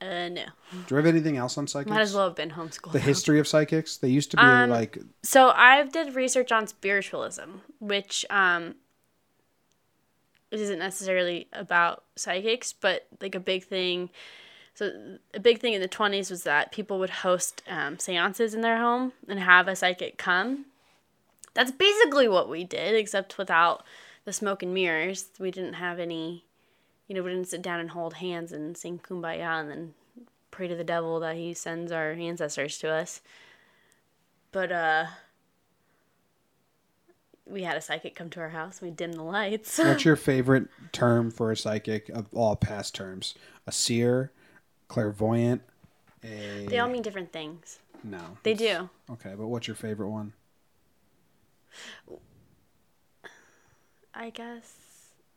[0.00, 0.44] Uh, no.
[0.86, 1.90] Do you have anything else on psychics?
[1.90, 2.92] Might as well have been homeschooled.
[2.92, 3.98] The history of psychics?
[3.98, 8.74] They used to be Um, like So I did research on spiritualism, which um
[10.50, 14.10] isn't necessarily about psychics, but like a big thing.
[14.74, 18.60] So a big thing in the twenties was that people would host um, seances in
[18.60, 20.66] their home and have a psychic come.
[21.54, 23.84] That's basically what we did, except without
[24.24, 25.26] the smoke and mirrors.
[25.38, 26.44] We didn't have any,
[27.08, 29.94] you know, we didn't sit down and hold hands and sing kumbaya and then
[30.50, 33.20] pray to the devil that he sends our ancestors to us.
[34.50, 35.06] But uh
[37.46, 38.80] we had a psychic come to our house.
[38.80, 39.78] We dimmed the lights.
[39.78, 43.34] What's your favorite term for a psychic of all past terms?
[43.66, 44.30] A seer,
[44.88, 45.62] clairvoyant,
[46.24, 47.80] a they all mean different things.
[48.04, 48.20] no.
[48.42, 48.88] They do.
[49.10, 50.32] Okay, but what's your favorite one?
[54.14, 54.74] I guess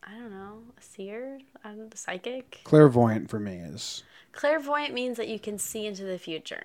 [0.04, 0.60] I don't know.
[0.78, 2.62] A seer, I don't know, psychic.
[2.64, 6.64] Clairvoyant for me is Clairvoyant means that you can see into the future.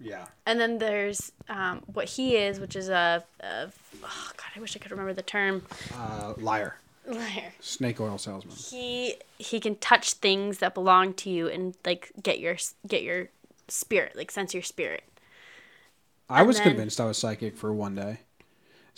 [0.00, 0.26] yeah.
[0.46, 3.68] And then there's um, what he is, which is a, a
[4.02, 5.64] oh god, I wish I could remember the term.
[5.94, 6.76] Uh, liar,
[7.06, 7.52] Liar.
[7.60, 8.54] snake oil salesman.
[8.54, 13.28] He he can touch things that belong to you and like get your get your
[13.66, 15.02] spirit, like sense your spirit.
[16.30, 18.20] I was then- convinced I was psychic for one day.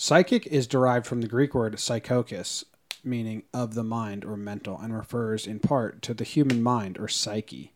[0.02, 2.64] Psychic is derived from the Greek word psychikos,
[3.04, 7.06] meaning of the mind or mental, and refers in part to the human mind or
[7.06, 7.74] psyche.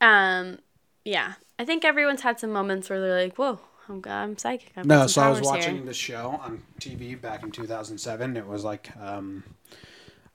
[0.00, 0.58] Um,
[1.04, 4.86] yeah, I think everyone's had some moments where they're like, "Whoa, I'm I'm psychic." I've
[4.86, 8.36] No, so I was watching here." the show on TV back in 2007.
[8.36, 9.44] It was like um,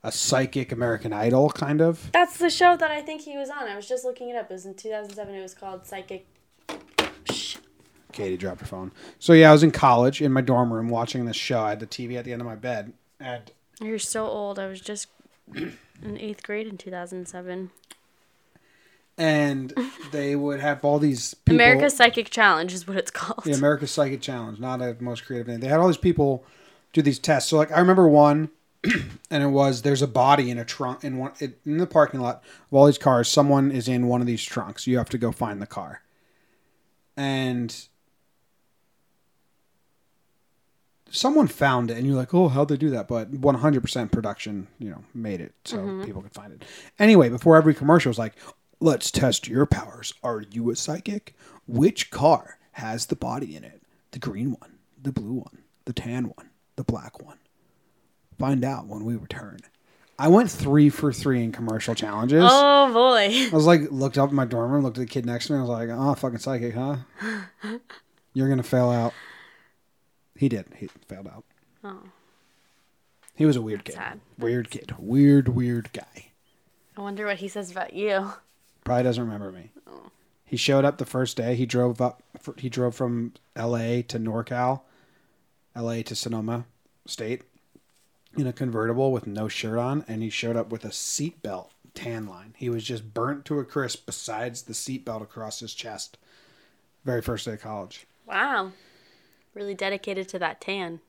[0.02, 2.10] a psychic American Idol kind of.
[2.10, 3.68] That's the show that I think he was on.
[3.68, 4.50] I was just looking it up.
[4.50, 5.34] It was in 2007.
[5.34, 6.26] It was called Psychic.
[8.12, 8.92] Katie dropped her phone.
[9.18, 11.60] So yeah, I was in college in my dorm room watching this show.
[11.60, 14.58] I had the TV at the end of my bed, and You're so old.
[14.58, 15.08] I was just
[15.54, 17.70] in eighth grade in 2007.
[19.18, 19.74] and
[20.12, 21.56] they would have all these people.
[21.56, 23.44] America's Psychic Challenge is what it's called.
[23.44, 25.60] the America's Psychic Challenge, not a most creative name.
[25.60, 26.44] They had all these people
[26.92, 27.50] do these tests.
[27.50, 28.50] So like I remember one,
[29.30, 32.42] and it was there's a body in a trunk in one in the parking lot
[32.70, 33.28] of all these cars.
[33.28, 34.86] Someone is in one of these trunks.
[34.86, 36.02] You have to go find the car,
[37.16, 37.74] and
[41.12, 43.06] someone found it, and you're like, oh, how'd they do that?
[43.06, 46.04] But 100% production, you know, made it so mm-hmm.
[46.04, 46.64] people could find it.
[46.98, 48.34] Anyway, before every commercial was like,
[48.80, 50.14] let's test your powers.
[50.22, 51.36] Are you a psychic?
[51.66, 53.82] Which car has the body in it?
[54.10, 57.38] The green one, the blue one, the tan one, the black one.
[58.38, 59.60] Find out when we return.
[60.18, 62.44] I went three for three in commercial challenges.
[62.46, 63.28] Oh boy.
[63.28, 65.52] I was like, looked up in my dorm room, looked at the kid next to
[65.52, 65.58] me.
[65.58, 66.96] I was like, oh, fucking psychic, huh?
[68.34, 69.14] You're going to fail out.
[70.42, 70.66] He did.
[70.76, 71.44] He failed out.
[71.84, 72.02] Oh.
[73.36, 73.94] He was a weird kid.
[73.94, 74.18] sad.
[74.36, 74.92] Weird kid.
[74.98, 76.32] Weird, weird guy.
[76.96, 78.32] I wonder what he says about you.
[78.82, 79.70] Probably doesn't remember me.
[79.86, 80.10] Oh.
[80.44, 81.54] He showed up the first day.
[81.54, 82.24] He drove up.
[82.56, 84.02] He drove from L.A.
[84.02, 84.80] to NorCal,
[85.76, 86.02] L.A.
[86.02, 86.64] to Sonoma
[87.06, 87.42] State,
[88.36, 92.26] in a convertible with no shirt on, and he showed up with a seatbelt tan
[92.26, 92.54] line.
[92.56, 94.06] He was just burnt to a crisp.
[94.06, 96.18] Besides the seatbelt across his chest.
[97.04, 98.08] Very first day of college.
[98.26, 98.72] Wow.
[99.54, 101.00] Really dedicated to that tan.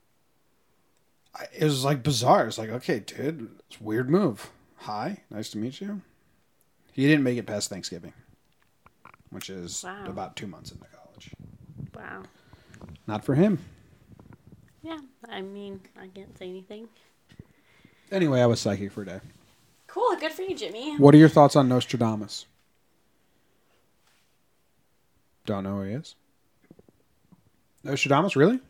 [1.34, 2.46] I, it was like bizarre.
[2.46, 4.50] It's like, okay, dude, it's a weird move.
[4.78, 6.02] Hi, nice to meet you.
[6.92, 8.12] He didn't make it past Thanksgiving,
[9.30, 10.04] which is Wow.
[10.06, 11.30] about two months into college.
[11.94, 12.22] Wow.
[13.06, 13.58] Not for him.
[14.82, 16.88] Yeah, I mean, I can't say anything.
[18.12, 19.20] Anyway, I was psychic for a day.
[19.86, 20.96] Cool, good for you, Jimmy.
[20.98, 22.44] What are your thoughts on Nostradamus?
[25.46, 26.14] Don't know who he is.
[27.84, 28.60] Nostradamus, really?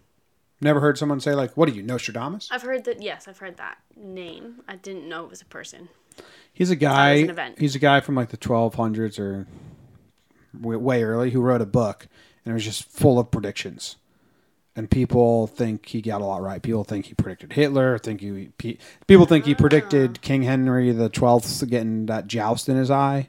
[0.61, 3.03] Never heard someone say like, "What are you, Nostradamus?" I've heard that.
[3.03, 4.63] Yes, I've heard that name.
[4.69, 5.89] I didn't know it was a person.
[6.53, 7.15] He's a guy.
[7.15, 7.59] an event.
[7.59, 9.47] He's a guy from like the 1200s or
[10.53, 12.07] way, early who wrote a book,
[12.45, 13.97] and it was just full of predictions.
[14.77, 16.61] And people think he got a lot right.
[16.63, 17.99] People think he predicted Hitler.
[17.99, 18.51] Think he
[19.07, 19.59] people think he Ah.
[19.59, 23.29] predicted King Henry the Twelfth getting that joust in his eye.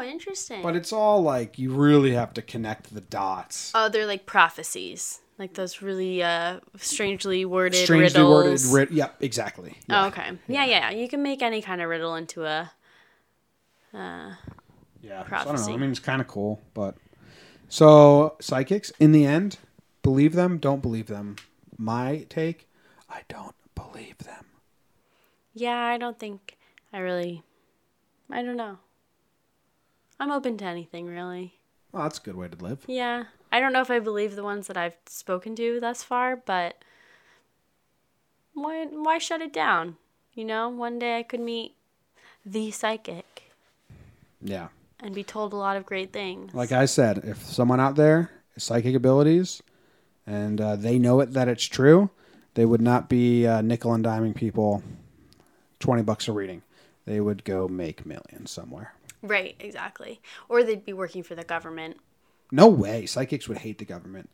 [0.00, 0.62] Oh, interesting.
[0.62, 3.72] But it's all like you really have to connect the dots.
[3.74, 8.66] oh, they're like prophecies, like those really uh, strangely worded Strangely riddles.
[8.66, 8.90] worded.
[8.90, 9.76] Ri- yep, exactly.
[9.88, 10.04] Yeah.
[10.04, 10.30] Oh, okay.
[10.48, 10.90] Yeah, yeah.
[10.90, 12.72] You can make any kind of riddle into a.
[13.92, 14.34] Uh,
[15.02, 15.74] Yeah, so I don't know.
[15.74, 16.96] I mean, it's kind of cool, but
[17.68, 19.58] so psychics in the end,
[20.02, 21.36] believe them, don't believe them.
[21.76, 22.68] My take,
[23.08, 24.46] I don't believe them.
[25.54, 26.56] yeah, I don't think
[26.92, 27.42] I really.
[28.30, 28.78] I don't know.
[30.20, 31.54] I'm open to anything, really.
[31.90, 32.84] Well, that's a good way to live.
[32.86, 33.24] Yeah.
[33.50, 36.76] I don't know if I believe the ones that I've spoken to thus far, but
[38.54, 39.96] why why shut it down?
[40.34, 41.74] You know, one day I could meet
[42.46, 43.50] the psychic
[44.40, 44.68] Yeah,
[45.00, 46.54] and be told a lot of great things.
[46.54, 49.62] like I said, if someone out there has psychic abilities
[50.26, 52.10] and uh, they know it that it's true,
[52.54, 54.82] they would not be uh, nickel and diming people
[55.80, 56.62] twenty bucks a reading.
[57.04, 58.94] They would go make millions somewhere.
[59.22, 60.20] Right, exactly.
[60.48, 61.96] Or they'd be working for the government,
[62.50, 64.28] No way, psychics would hate the government.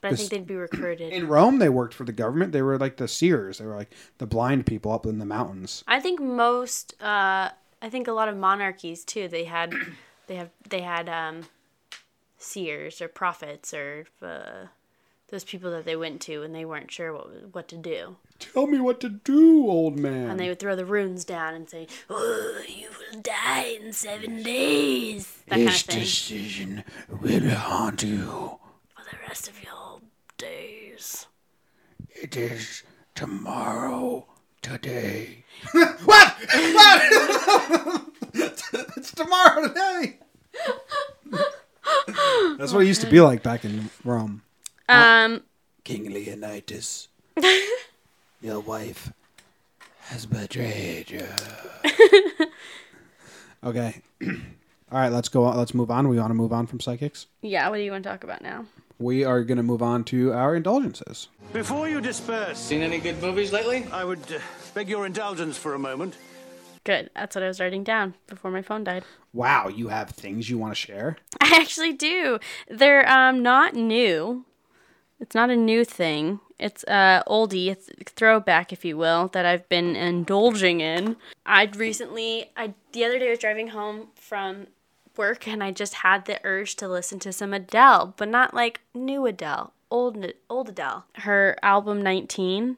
[0.00, 1.12] but I think they'd be recruited.
[1.12, 2.52] In Rome, they worked for the government.
[2.52, 3.58] They were like the seers.
[3.58, 5.82] They were like the blind people up in the mountains.
[5.88, 7.50] I think most uh
[7.82, 9.72] I think a lot of monarchies too, they had
[10.26, 11.46] they have they had um
[12.38, 14.66] seers or prophets or uh,
[15.28, 18.16] those people that they went to and they weren't sure what what to do.
[18.38, 20.30] Tell me what to do, old man.
[20.30, 24.42] And they would throw the runes down and say, oh, "You will die in seven
[24.42, 28.58] days." That kind of decision will haunt you.
[28.94, 30.00] For the rest of your
[30.38, 31.26] days.
[32.10, 32.82] It is
[33.14, 34.26] tomorrow,
[34.62, 35.44] today.
[35.72, 36.04] what?
[36.04, 37.02] What?
[38.96, 40.18] it's tomorrow today.
[42.58, 44.42] That's what it used to be like back in Rome.
[44.88, 45.42] Um.
[45.84, 47.08] King Leonidas,
[48.40, 49.12] your wife
[50.00, 51.26] has betrayed you.
[53.64, 54.02] okay.
[54.90, 55.56] All right, let's go on.
[55.56, 56.08] Let's move on.
[56.08, 57.26] We want to move on from psychics.
[57.42, 57.68] Yeah.
[57.68, 58.66] What do you want to talk about now?
[58.98, 61.28] We are going to move on to our indulgences.
[61.52, 63.86] Before you disperse, Seen any good movies lately?
[63.92, 64.38] I would uh,
[64.74, 66.16] beg your indulgence for a moment.
[66.84, 67.10] Good.
[67.14, 69.04] That's what I was writing down before my phone died.
[69.32, 71.16] Wow, you have things you want to share?
[71.40, 72.38] I actually do.
[72.68, 74.44] They're um not new.
[75.18, 76.40] It's not a new thing.
[76.58, 81.16] It's uh oldie, it's a throwback, if you will, that I've been indulging in.
[81.44, 84.68] I'd recently, I the other day I was driving home from
[85.16, 88.80] work and I just had the urge to listen to some Adele, but not like
[88.94, 91.04] new Adele, old old Adele.
[91.14, 92.76] Her album 19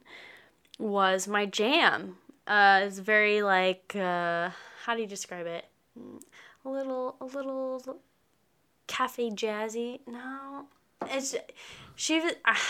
[0.77, 2.17] was my jam.
[2.47, 4.49] Uh, it's very like uh,
[4.85, 5.65] how do you describe it?
[6.65, 7.99] A little, a little
[8.87, 9.99] cafe jazzy.
[10.07, 10.65] No,
[11.07, 11.35] it's
[11.95, 12.33] she was.
[12.45, 12.61] ah,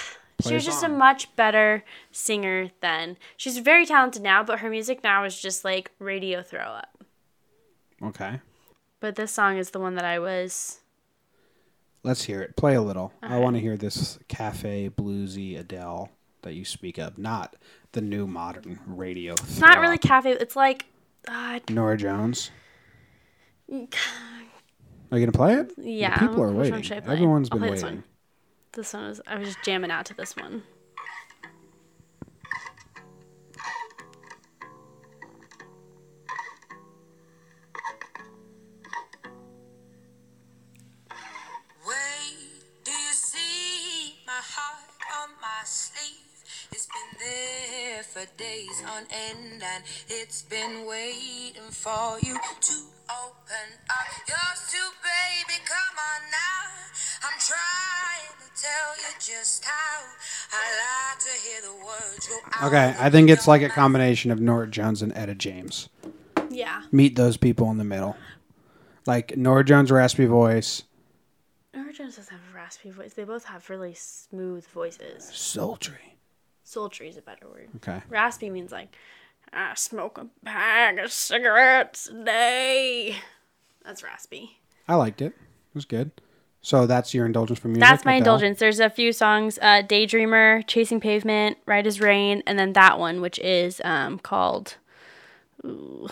[0.42, 3.18] she was just a much better singer then.
[3.36, 7.04] She's very talented now, but her music now is just like radio throw up.
[8.02, 8.40] Okay.
[9.00, 10.80] But this song is the one that I was.
[12.04, 12.56] Let's hear it.
[12.56, 13.12] Play a little.
[13.22, 16.10] I want to hear this cafe bluesy Adele
[16.44, 17.58] that you speak of, not
[17.92, 19.34] the new modern radio.
[19.34, 20.32] It's not really cafe.
[20.32, 20.86] It's like.
[21.28, 22.52] Uh, Norah Jones.
[23.70, 25.76] Are you gonna play it?
[25.76, 26.18] The yeah.
[26.18, 26.82] people are waiting.
[26.82, 27.14] should I play?
[27.14, 28.04] Everyone's been waiting.
[28.72, 29.22] This one is.
[29.28, 30.64] I was just jamming out to this one.
[49.12, 52.74] End, and it's been waiting for you to
[53.10, 54.08] open up.
[55.02, 55.60] Baby.
[55.66, 56.49] Come on now.
[62.64, 65.90] Okay, I think it's like a combination of Norah Jones and Etta James.
[66.50, 66.84] Yeah.
[66.92, 68.16] Meet those people in the middle.
[69.06, 70.84] Like Norah Jones' raspy voice,
[71.74, 73.14] Norah Jones doesn't have a raspy voice.
[73.14, 75.30] They both have really smooth voices.
[75.34, 76.16] sultry.
[76.64, 77.70] Sultry is a better word.
[77.78, 78.02] Okay.
[78.10, 78.96] Raspy means like,
[79.52, 83.16] I smoke a pack of cigarettes a day.
[83.84, 84.60] That's raspy.
[84.88, 85.34] I liked it.
[85.34, 86.12] It was good.
[86.70, 87.82] So that's your indulgence for music.
[87.82, 88.36] That's my Adele?
[88.36, 88.60] indulgence.
[88.60, 93.22] There's a few songs: uh, "Daydreamer," "Chasing Pavement," "Right as Rain," and then that one,
[93.22, 94.76] which is um, called
[95.66, 96.08] ooh,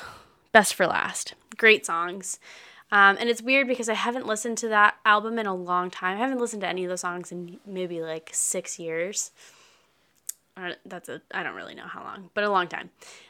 [0.51, 2.39] "Best for Last." Great songs.
[2.91, 6.17] Um, and it's weird because I haven't listened to that album in a long time.
[6.17, 9.29] I haven't listened to any of the songs in maybe like six years.
[10.87, 12.89] That's a I don't really know how long, but a long time.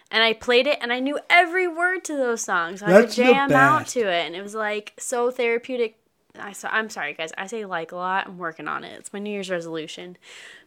[0.09, 2.81] And I played it, and I knew every word to those songs.
[2.81, 5.97] I could jam out to it, and it was like so therapeutic.
[6.39, 7.31] I so, I'm sorry, guys.
[7.37, 8.27] I say like a lot.
[8.27, 8.97] I'm working on it.
[8.99, 10.17] It's my New Year's resolution,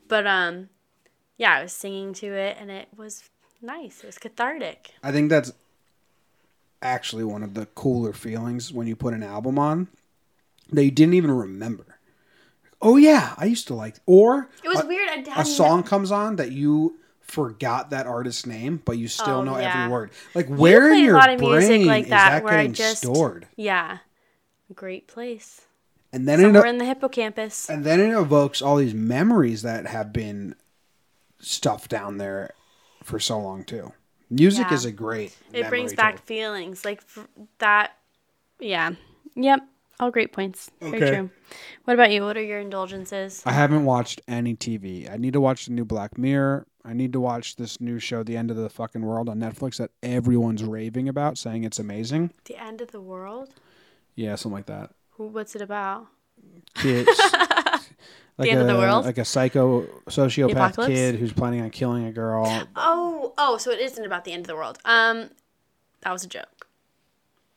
[0.08, 0.68] but um,
[1.36, 3.28] yeah, I was singing to it, and it was
[3.62, 4.00] nice.
[4.02, 4.92] It was cathartic.
[5.02, 5.52] I think that's
[6.82, 9.88] actually one of the cooler feelings when you put an album on
[10.72, 11.84] that you didn't even remember.
[12.82, 13.96] Oh yeah, I used to like.
[14.06, 15.28] Or It was a, weird.
[15.36, 19.58] A song comes on that you forgot that artist's name, but you still Oh, know
[19.58, 19.82] yeah.
[19.84, 20.10] every word.
[20.34, 23.46] Like where in your brain music like is that that where I getting just- stored?
[23.56, 23.98] Yeah,
[24.74, 25.62] great place.
[26.12, 27.70] And then it, Somewhere in the hippocampus.
[27.70, 30.56] and then it evokes all these memories that have been
[31.38, 32.50] stuffed down there
[33.04, 33.92] for so long too.
[34.28, 34.74] Music Yeah.
[34.74, 35.36] is a great.
[35.52, 37.92] It brings back feelings like f- that.
[38.58, 38.92] Yeah.
[39.36, 39.60] Yep.
[39.98, 40.70] All great points.
[40.80, 41.10] Very Okay.
[41.16, 41.30] true.
[41.84, 42.22] What about you?
[42.22, 43.42] What are your indulgences?
[43.44, 45.08] I haven't watched any TV.
[45.10, 46.66] I need to watch the new Black Mirror.
[46.84, 49.76] I need to watch this new show, The End of the Fucking World, on Netflix
[49.76, 52.30] that everyone's raving about, saying it's amazing.
[52.46, 53.50] The end of the world?
[54.20, 54.90] Yeah, something like that.
[55.16, 56.06] What's it about?
[56.74, 57.08] Kids.
[58.36, 59.06] like end of the a- world?
[59.06, 62.44] Like a psycho sociopath kid who's planning on killing a girl.
[62.76, 64.78] Oh, oh, so it isn't about the end of the world.
[64.84, 65.30] Um,
[66.02, 66.66] that was a joke.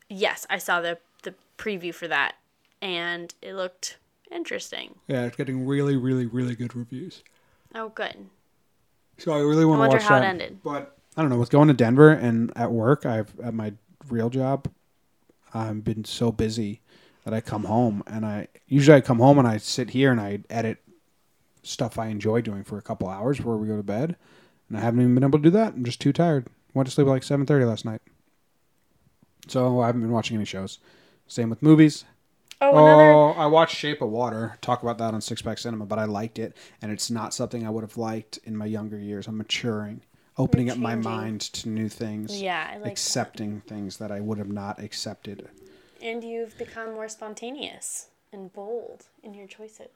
[0.09, 2.35] Yes, I saw the the preview for that,
[2.81, 3.97] and it looked
[4.31, 4.95] interesting.
[5.07, 7.23] Yeah, it's getting really, really, really good reviews.
[7.75, 8.15] Oh, good.
[9.17, 10.27] So I really want to wonder watch how it that.
[10.27, 10.59] ended.
[10.63, 11.37] But I don't know.
[11.37, 13.73] With going to Denver and at work, I've at my
[14.07, 14.67] real job,
[15.53, 16.81] I've been so busy
[17.23, 20.19] that I come home and I usually I come home and I sit here and
[20.19, 20.79] I edit
[21.61, 24.17] stuff I enjoy doing for a couple hours before we go to bed,
[24.67, 25.73] and I haven't even been able to do that.
[25.73, 26.47] I'm just too tired.
[26.73, 28.01] Went to sleep at like seven thirty last night.
[29.47, 30.79] So I haven't been watching any shows.
[31.27, 32.05] Same with movies.
[32.59, 33.11] Oh, another.
[33.11, 34.57] Oh, I watched Shape of Water.
[34.61, 37.65] Talk about that on Six Pack Cinema, but I liked it, and it's not something
[37.65, 39.27] I would have liked in my younger years.
[39.27, 40.01] I'm maturing,
[40.37, 42.41] opening up my mind to new things.
[42.41, 42.91] Yeah, I like that.
[42.91, 45.47] accepting things that I would have not accepted.
[46.01, 49.89] And you've become more spontaneous and bold in your choices.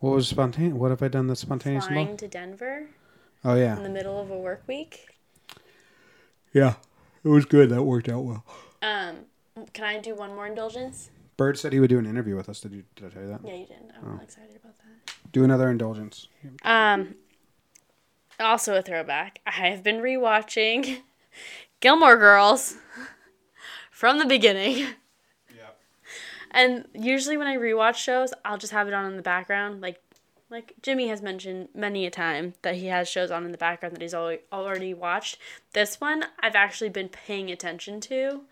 [0.00, 0.74] What was spontaneous?
[0.74, 1.86] What have I done that's spontaneous?
[1.86, 2.18] Flying about?
[2.18, 2.86] to Denver
[3.44, 3.76] Oh yeah.
[3.76, 5.08] in the middle of a work week.
[6.52, 6.74] yeah,
[7.24, 7.70] it was good.
[7.70, 8.44] That worked out well.
[8.82, 9.16] Um,
[9.72, 11.10] can I do one more indulgence?
[11.36, 12.60] Bird said he would do an interview with us.
[12.60, 12.84] Did you?
[12.96, 13.40] Did I tell you that?
[13.44, 13.76] Yeah, you did.
[14.02, 14.22] I'm Oh.
[14.22, 15.14] excited about that.
[15.32, 16.28] Do another indulgence.
[16.62, 17.14] Um,
[18.40, 19.40] also a throwback.
[19.46, 21.02] I have been rewatching
[21.80, 22.76] Gilmore Girls
[23.90, 24.86] from the beginning.
[25.54, 25.70] Yeah.
[26.50, 29.80] And usually when I rewatch shows, I'll just have it on in the background.
[29.80, 30.00] Like,
[30.50, 33.94] like Jimmy has mentioned many a time that he has shows on in the background
[33.94, 35.38] that he's al- already watched.
[35.72, 38.42] This one I've actually been paying attention to,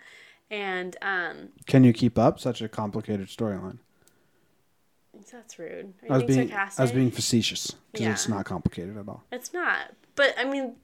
[0.51, 3.78] and um, Can you keep up such a complicated storyline?
[5.33, 5.95] That's rude.
[6.03, 6.81] Are you I was being sarcastic?
[6.81, 8.12] I was being facetious because Yeah.
[8.12, 9.25] it's not complicated at all.
[9.33, 10.77] It's not, but I mean,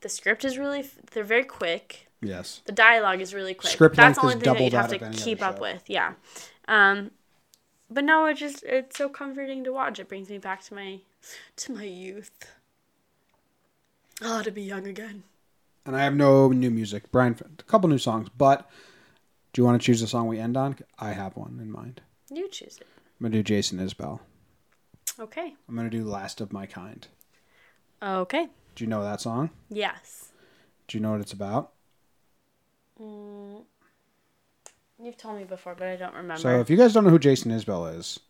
[0.00, 2.08] the script is really they're very quick.
[2.20, 2.62] Yes.
[2.64, 3.72] The dialogue is really quick.
[3.72, 5.62] Script That's the only thing that you'd have to keep up show.
[5.62, 5.82] with.
[5.88, 6.14] Yeah.
[6.66, 7.10] Um,
[7.90, 9.98] but no, it just it's so comforting to watch.
[10.00, 11.00] It brings me back to my
[11.56, 12.30] to my youth.
[14.22, 15.24] Ah, to be young again.
[15.84, 17.12] And I have no new music.
[17.12, 18.68] Brian, a couple new songs, but
[19.52, 20.76] do you want to choose the song we end on?
[20.98, 22.00] I have one in mind.
[22.32, 22.86] You choose it.
[23.18, 24.20] I'm gonna do Jason Isbell.
[25.18, 25.54] Okay.
[25.68, 27.08] I'm gonna do Last of My Kind.
[28.02, 28.48] Okay.
[28.74, 29.50] Do you know that song?
[29.70, 30.32] Yes.
[30.86, 31.72] Do you know what it's about?
[33.00, 33.62] Mm.
[35.02, 36.40] You've told me before, but I don't remember.
[36.40, 38.20] So if you guys don't know who Jason Isbell is,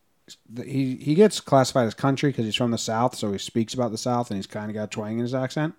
[0.63, 3.91] he he gets classified as country because he's from the South, so he speaks about
[3.91, 5.75] the South and he's kind of got twang in his accent.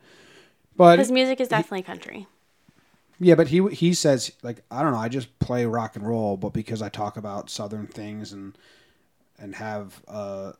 [0.76, 2.26] But His music is definitely country.
[3.18, 4.98] Yeah, but he he says like I don't know.
[4.98, 8.56] I just play rock and roll, but because I talk about Southern things and
[9.38, 10.52] and have uh,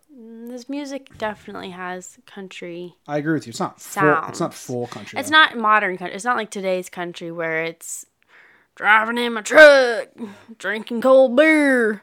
[0.51, 2.95] His music definitely has country.
[3.07, 3.51] I agree with you.
[3.51, 5.19] It's not full, it's not full country.
[5.19, 5.37] It's though.
[5.37, 6.15] not modern country.
[6.15, 8.07] It's not like today's country where it's
[8.77, 10.09] driving in my truck,
[10.59, 12.03] drinking cold beer,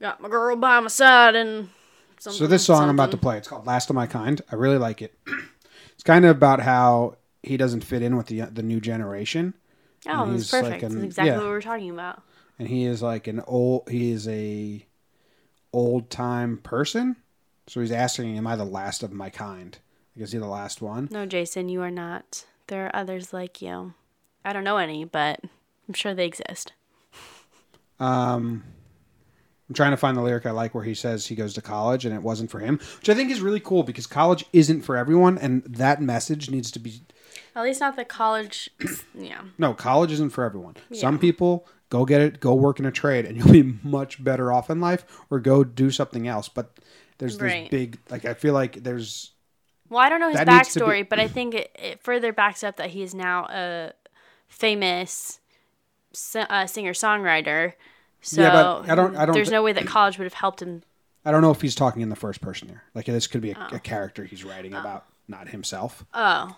[0.00, 1.68] got my girl by my side, and
[2.18, 4.54] something, So this song I'm about to play, it's called "Last of My Kind." I
[4.54, 5.18] really like it.
[5.94, 9.54] it's kind of about how he doesn't fit in with the the new generation,
[10.08, 10.82] Oh, that's he's like perfect.
[10.84, 11.36] an- that's exactly yeah.
[11.38, 12.22] what we were talking about.
[12.58, 13.88] and he is like an old.
[13.90, 14.86] He is a
[15.76, 17.16] old time person.
[17.66, 19.78] So he's asking, "Am I the last of my kind?"
[20.14, 21.08] Like, is he the last one?
[21.10, 22.46] No, Jason, you are not.
[22.68, 23.94] There are others like you.
[24.44, 25.40] I don't know any, but
[25.88, 26.72] I'm sure they exist.
[27.98, 28.62] Um,
[29.68, 32.04] I'm trying to find the lyric I like where he says he goes to college
[32.04, 34.96] and it wasn't for him, which I think is really cool because college isn't for
[34.96, 37.02] everyone, and that message needs to be
[37.54, 38.70] At least not the college.
[39.14, 39.42] yeah.
[39.58, 40.76] no, college isn't for everyone.
[40.92, 44.52] Some people go get it, go work in a trade, and you'll be much better
[44.52, 46.48] off in life, or go do something else.
[46.48, 46.78] But
[47.18, 47.70] there's Right.
[47.70, 49.32] this big, like I feel like there's
[49.88, 52.62] Well, I don't know his to be- backstory, but I think it, it further backs
[52.64, 53.92] up that he is now a
[54.48, 55.40] famous
[56.34, 57.74] uh, singer songwriter.
[58.22, 60.34] So Yeah, but I don't- I don't there's thi- no way that college would have
[60.34, 60.82] helped him.
[61.24, 62.84] I don't know if he's talking in the first person here.
[62.94, 66.04] Like this could be a, a character he's writing about, not himself.
[66.14, 66.56] Oh,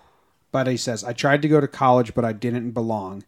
[0.52, 3.24] But he says, I tried to go to college, but I didn't belong.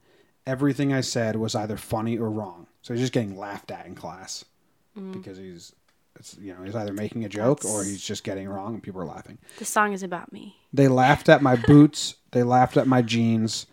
[0.51, 2.67] Everything I said was either funny or wrong.
[2.83, 4.45] So he's just getting laughed at in class
[4.99, 5.13] mm.
[5.13, 5.73] because he's,
[6.19, 9.01] it's, you know, he's either making a joke or he's just getting wrong and people
[9.01, 9.39] are laughing.
[9.59, 10.57] the song is about me.
[10.73, 12.17] They laughed at my boots.
[12.33, 13.67] They laughed at my jeans.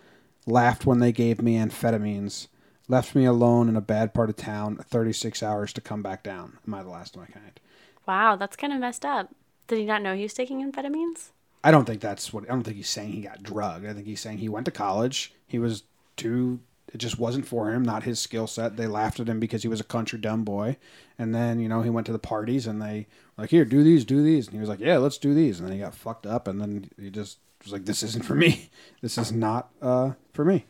[0.45, 2.47] Laughed when they gave me amphetamines.
[2.87, 4.77] Left me alone in a bad part of town.
[4.77, 6.59] 36 hours to come back down.
[6.67, 7.59] Am I the last of my kind?
[8.07, 9.33] Wow, that's kind of messed up.
[9.67, 11.31] Did he not know he was taking amphetamines?
[11.63, 12.45] I don't think that's what.
[12.45, 13.85] I don't think he's saying he got drugged.
[13.85, 15.33] I think he's saying he went to college.
[15.47, 15.83] He was
[16.17, 16.59] too.
[16.93, 17.83] It just wasn't for him.
[17.83, 18.77] Not his skill set.
[18.77, 20.77] They laughed at him because he was a country dumb boy.
[21.19, 23.83] And then you know he went to the parties and they were like here do
[23.83, 25.93] these do these and he was like yeah let's do these and then he got
[25.95, 28.69] fucked up and then he just was like this isn't for me.
[29.01, 30.65] This is not uh, for me.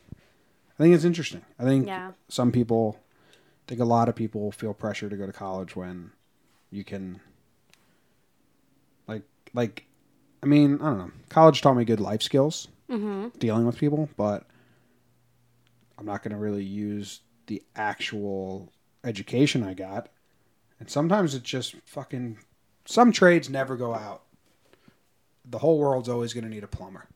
[0.78, 1.42] I think it's interesting.
[1.58, 2.12] I think Yeah.
[2.28, 2.98] some people,
[3.30, 6.10] I think a lot of people feel pressure to go to college when
[6.70, 7.20] you can
[9.06, 9.22] like
[9.54, 9.84] like
[10.42, 11.10] I mean, I don't know.
[11.30, 14.44] College taught me good life skills, dealing with people, but
[15.98, 18.72] I'm not going to really use the actual
[19.04, 20.08] education I got.
[20.80, 22.38] And sometimes it's just fucking.
[22.84, 24.22] Some trades never go out.
[25.44, 27.06] The whole world's always going to need a plumber.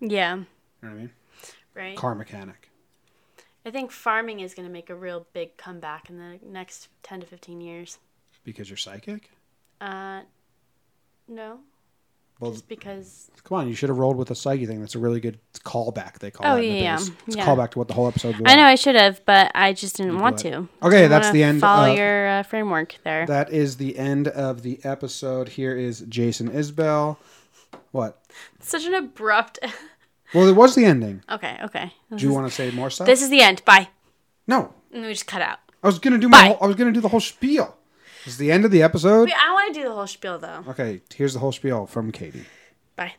[0.00, 0.40] Yeah, You
[0.82, 1.10] know what I mean?
[1.74, 1.96] right.
[1.96, 2.70] Car mechanic.
[3.64, 7.20] I think farming is going to make a real big comeback in the next 10
[7.20, 7.98] to 15 years.
[8.42, 9.30] Because you're psychic?
[9.80, 10.22] Uh,
[11.28, 11.60] no,
[12.44, 13.30] Well, just because.
[13.44, 14.80] come on, you should have rolled with the psyche thing.
[14.80, 16.64] That's a really good callback, they call Oh, it.
[16.64, 17.06] in the yeah, yeah.
[17.26, 17.42] It's Yeah.
[17.42, 18.42] a callback to what the whole episode was.
[18.46, 20.68] I know I should have, but I just didn't want to.
[20.82, 23.26] Okay, that's the end, Follow uh, your uh, framework there.
[23.26, 25.50] That is the end of the episode.
[25.50, 27.16] Here is Jason Isbell.
[27.92, 28.20] What?
[28.60, 29.58] Such an abrupt.
[30.32, 31.22] Well, it was the ending.
[31.30, 31.92] okay, okay.
[32.10, 33.06] This Do you is- want to say more stuff?
[33.06, 33.64] This is the end.
[33.64, 33.88] Bye.
[34.48, 34.72] no.
[34.92, 35.60] And we just cut out.
[35.80, 36.46] I was gonna do my.
[36.48, 37.76] Whole, I was gonna do the whole spiel.
[38.24, 39.24] This is the end of the episode.
[39.24, 40.64] Wait, I want to do the whole spiel though.
[40.68, 42.44] Okay, here's the whole spiel from Katie.
[42.96, 43.14] Bye.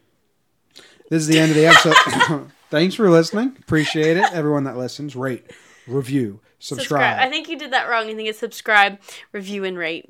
[1.10, 2.52] This is the end of the episode.
[2.72, 3.56] Thanks for listening.
[3.60, 4.26] Appreciate it.
[4.34, 5.52] Everyone that listens, rate,
[5.88, 8.10] review, subscribe, I think you did that wrong.
[8.10, 9.00] I think it's subscribe,
[9.32, 10.10] review, and rate.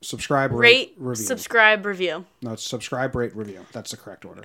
[0.00, 1.24] subscribe, rate, Rate, review.
[1.26, 2.24] subscribe, review.
[2.40, 3.66] no, it's subscribe, rate, review.
[3.72, 4.42] That's the correct order.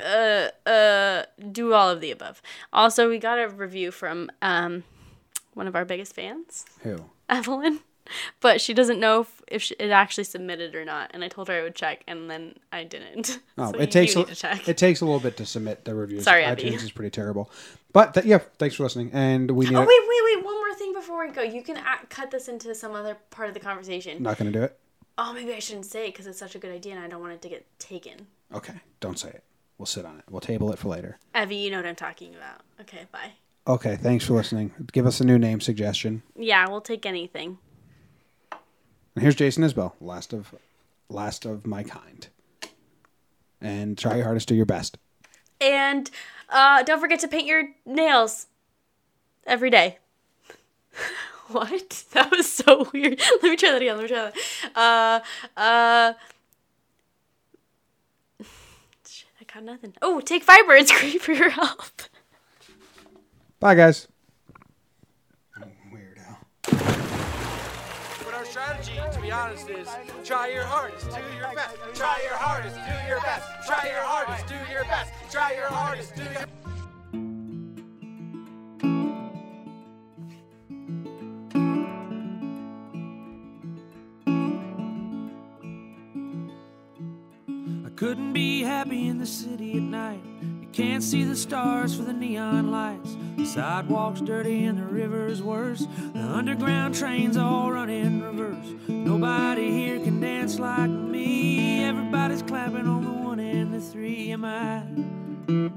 [0.68, 2.42] Uh, uh, do all of the above.
[2.74, 4.84] Also, we got a review from um,
[5.54, 6.98] one of our biggest fans, Who?
[7.30, 7.80] Evelyn,
[8.42, 11.12] but she doesn't know if, if she, it actually submitted or not.
[11.14, 13.40] And I told her I would check, and then I didn't.
[13.58, 14.68] Oh, So it takes a, to check.
[14.68, 16.24] it takes a little bit to submit the reviews.
[16.26, 16.76] Sorry, iTunes Abby.
[16.76, 17.50] is pretty terrible.
[17.94, 19.12] But th- yeah, thanks for listening.
[19.14, 19.76] And we need.
[19.76, 20.44] Oh wait, wait, wait!
[20.46, 21.42] One more thing before we go.
[21.42, 24.22] You can a cut this into some other part of the conversation.
[24.22, 24.78] Not gonna do it.
[25.18, 27.22] Oh, maybe I shouldn't say it because it's such a good idea, and I don't
[27.22, 28.28] want it to get taken.
[28.54, 29.44] Okay, don't say it.
[29.78, 30.26] We'll sit on it.
[30.30, 31.18] We'll table it for later.
[31.34, 32.62] Evie, you know what I'm talking about.
[32.82, 33.32] Okay, bye.
[33.68, 34.74] Okay, thanks for listening.
[34.92, 36.22] Give us a new name suggestion.
[36.36, 37.58] Yeah, we'll take anything.
[39.16, 40.54] And here's Jason Isbell, last of
[41.10, 42.28] last of my kind.
[43.62, 44.98] And try your hardest, do your best.
[45.62, 46.12] And
[46.50, 48.48] uh, don't forget to paint your nails
[49.48, 50.00] every day.
[51.48, 52.04] what?
[52.12, 53.20] That was so weird.
[53.42, 53.98] Let me try that again.
[53.98, 54.36] Let me try that.
[54.76, 56.14] Uh, uh.
[59.08, 59.94] Shit, I got nothing.
[60.02, 60.74] Oh, take fiber.
[60.74, 62.10] It's great for your health.
[63.60, 64.08] Bye, guys.
[65.92, 66.38] Weirdo.
[68.26, 69.90] But our strategy, to be honest, is
[70.24, 71.76] try your hardest, do your best.
[71.94, 73.68] Try your hardest, do your best.
[73.68, 75.12] Try your hardest, do your best.
[75.30, 76.48] Try your hardest, do your best.
[87.86, 90.35] I couldn't be happy in the city at night.
[90.76, 93.16] Can't see the stars for the neon lights.
[93.38, 95.88] The sidewalks dirty and the river's worse.
[96.14, 98.76] The underground trains all run in reverse.
[98.90, 101.86] Nobody here can dance like me.
[101.86, 104.34] Everybody's clapping on the one and the three.
[104.34, 104.84] Am I
[105.48, 105.72] the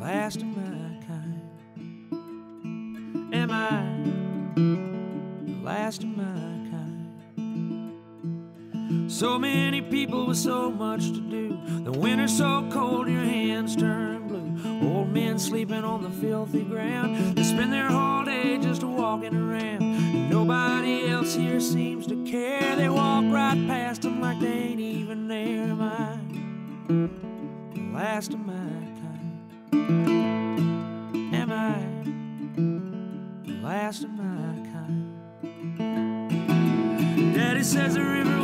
[0.00, 1.42] last of my kind?
[3.34, 3.82] Am I
[4.54, 6.41] the last of my?
[9.12, 11.60] So many people with so much to do.
[11.84, 14.88] The winter's so cold, your hands turn blue.
[14.88, 17.36] Old men sleeping on the filthy ground.
[17.36, 19.82] They spend their whole day just walking around.
[19.82, 22.74] And nobody else here seems to care.
[22.74, 25.64] They walk right past them like they ain't even there.
[25.64, 26.18] Am I
[27.74, 28.54] the last of my
[29.74, 30.14] kind?
[31.34, 31.84] Am I
[33.44, 35.12] the last of my kind?
[37.34, 38.41] Daddy says the river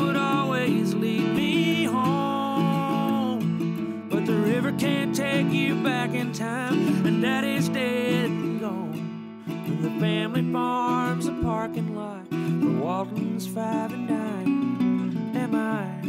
[5.48, 7.06] take you back in time.
[7.06, 9.44] And Daddy's dead and gone.
[9.46, 15.36] And the family farm's a parking lot for Walton's five and dime.
[15.36, 16.00] Am I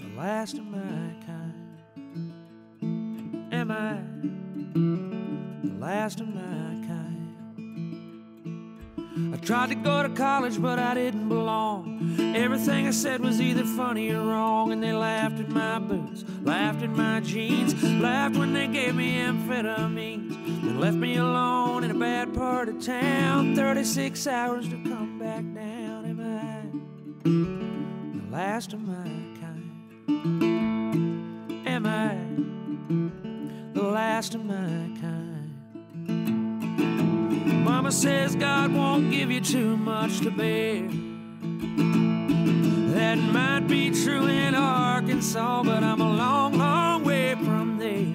[0.00, 2.32] the last of my kind?
[3.52, 4.00] Am I
[4.74, 6.79] the last of my kind?
[9.32, 12.16] I tried to go to college, but I didn't belong.
[12.34, 16.82] Everything I said was either funny or wrong, and they laughed at my boots, laughed
[16.82, 20.30] at my jeans, laughed when they gave me amphetamines,
[20.62, 23.54] then left me alone in a bad part of town.
[23.54, 26.04] 36 hours to come back down.
[26.06, 26.62] Am I
[28.18, 29.04] the last of my
[29.40, 29.70] kind?
[31.66, 32.16] Am I
[33.74, 34.54] the last of my
[35.00, 35.19] kind?
[37.44, 40.82] Mama says God won't give you too much to bear.
[42.94, 48.12] That might be true in Arkansas, but I'm a long, long way from there.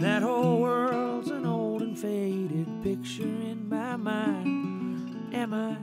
[0.00, 5.34] That whole world's an old and faded picture in my mind.
[5.34, 5.76] Am I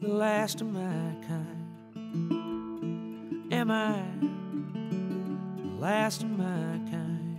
[0.00, 1.54] the last of my kind?
[3.52, 4.02] Am I
[5.62, 7.38] the last of my kind?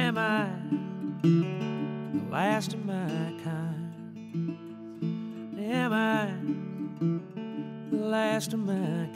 [0.00, 0.50] Am I?
[2.58, 3.94] Last of my kind?
[5.60, 6.28] Am I
[7.92, 9.07] the last of my?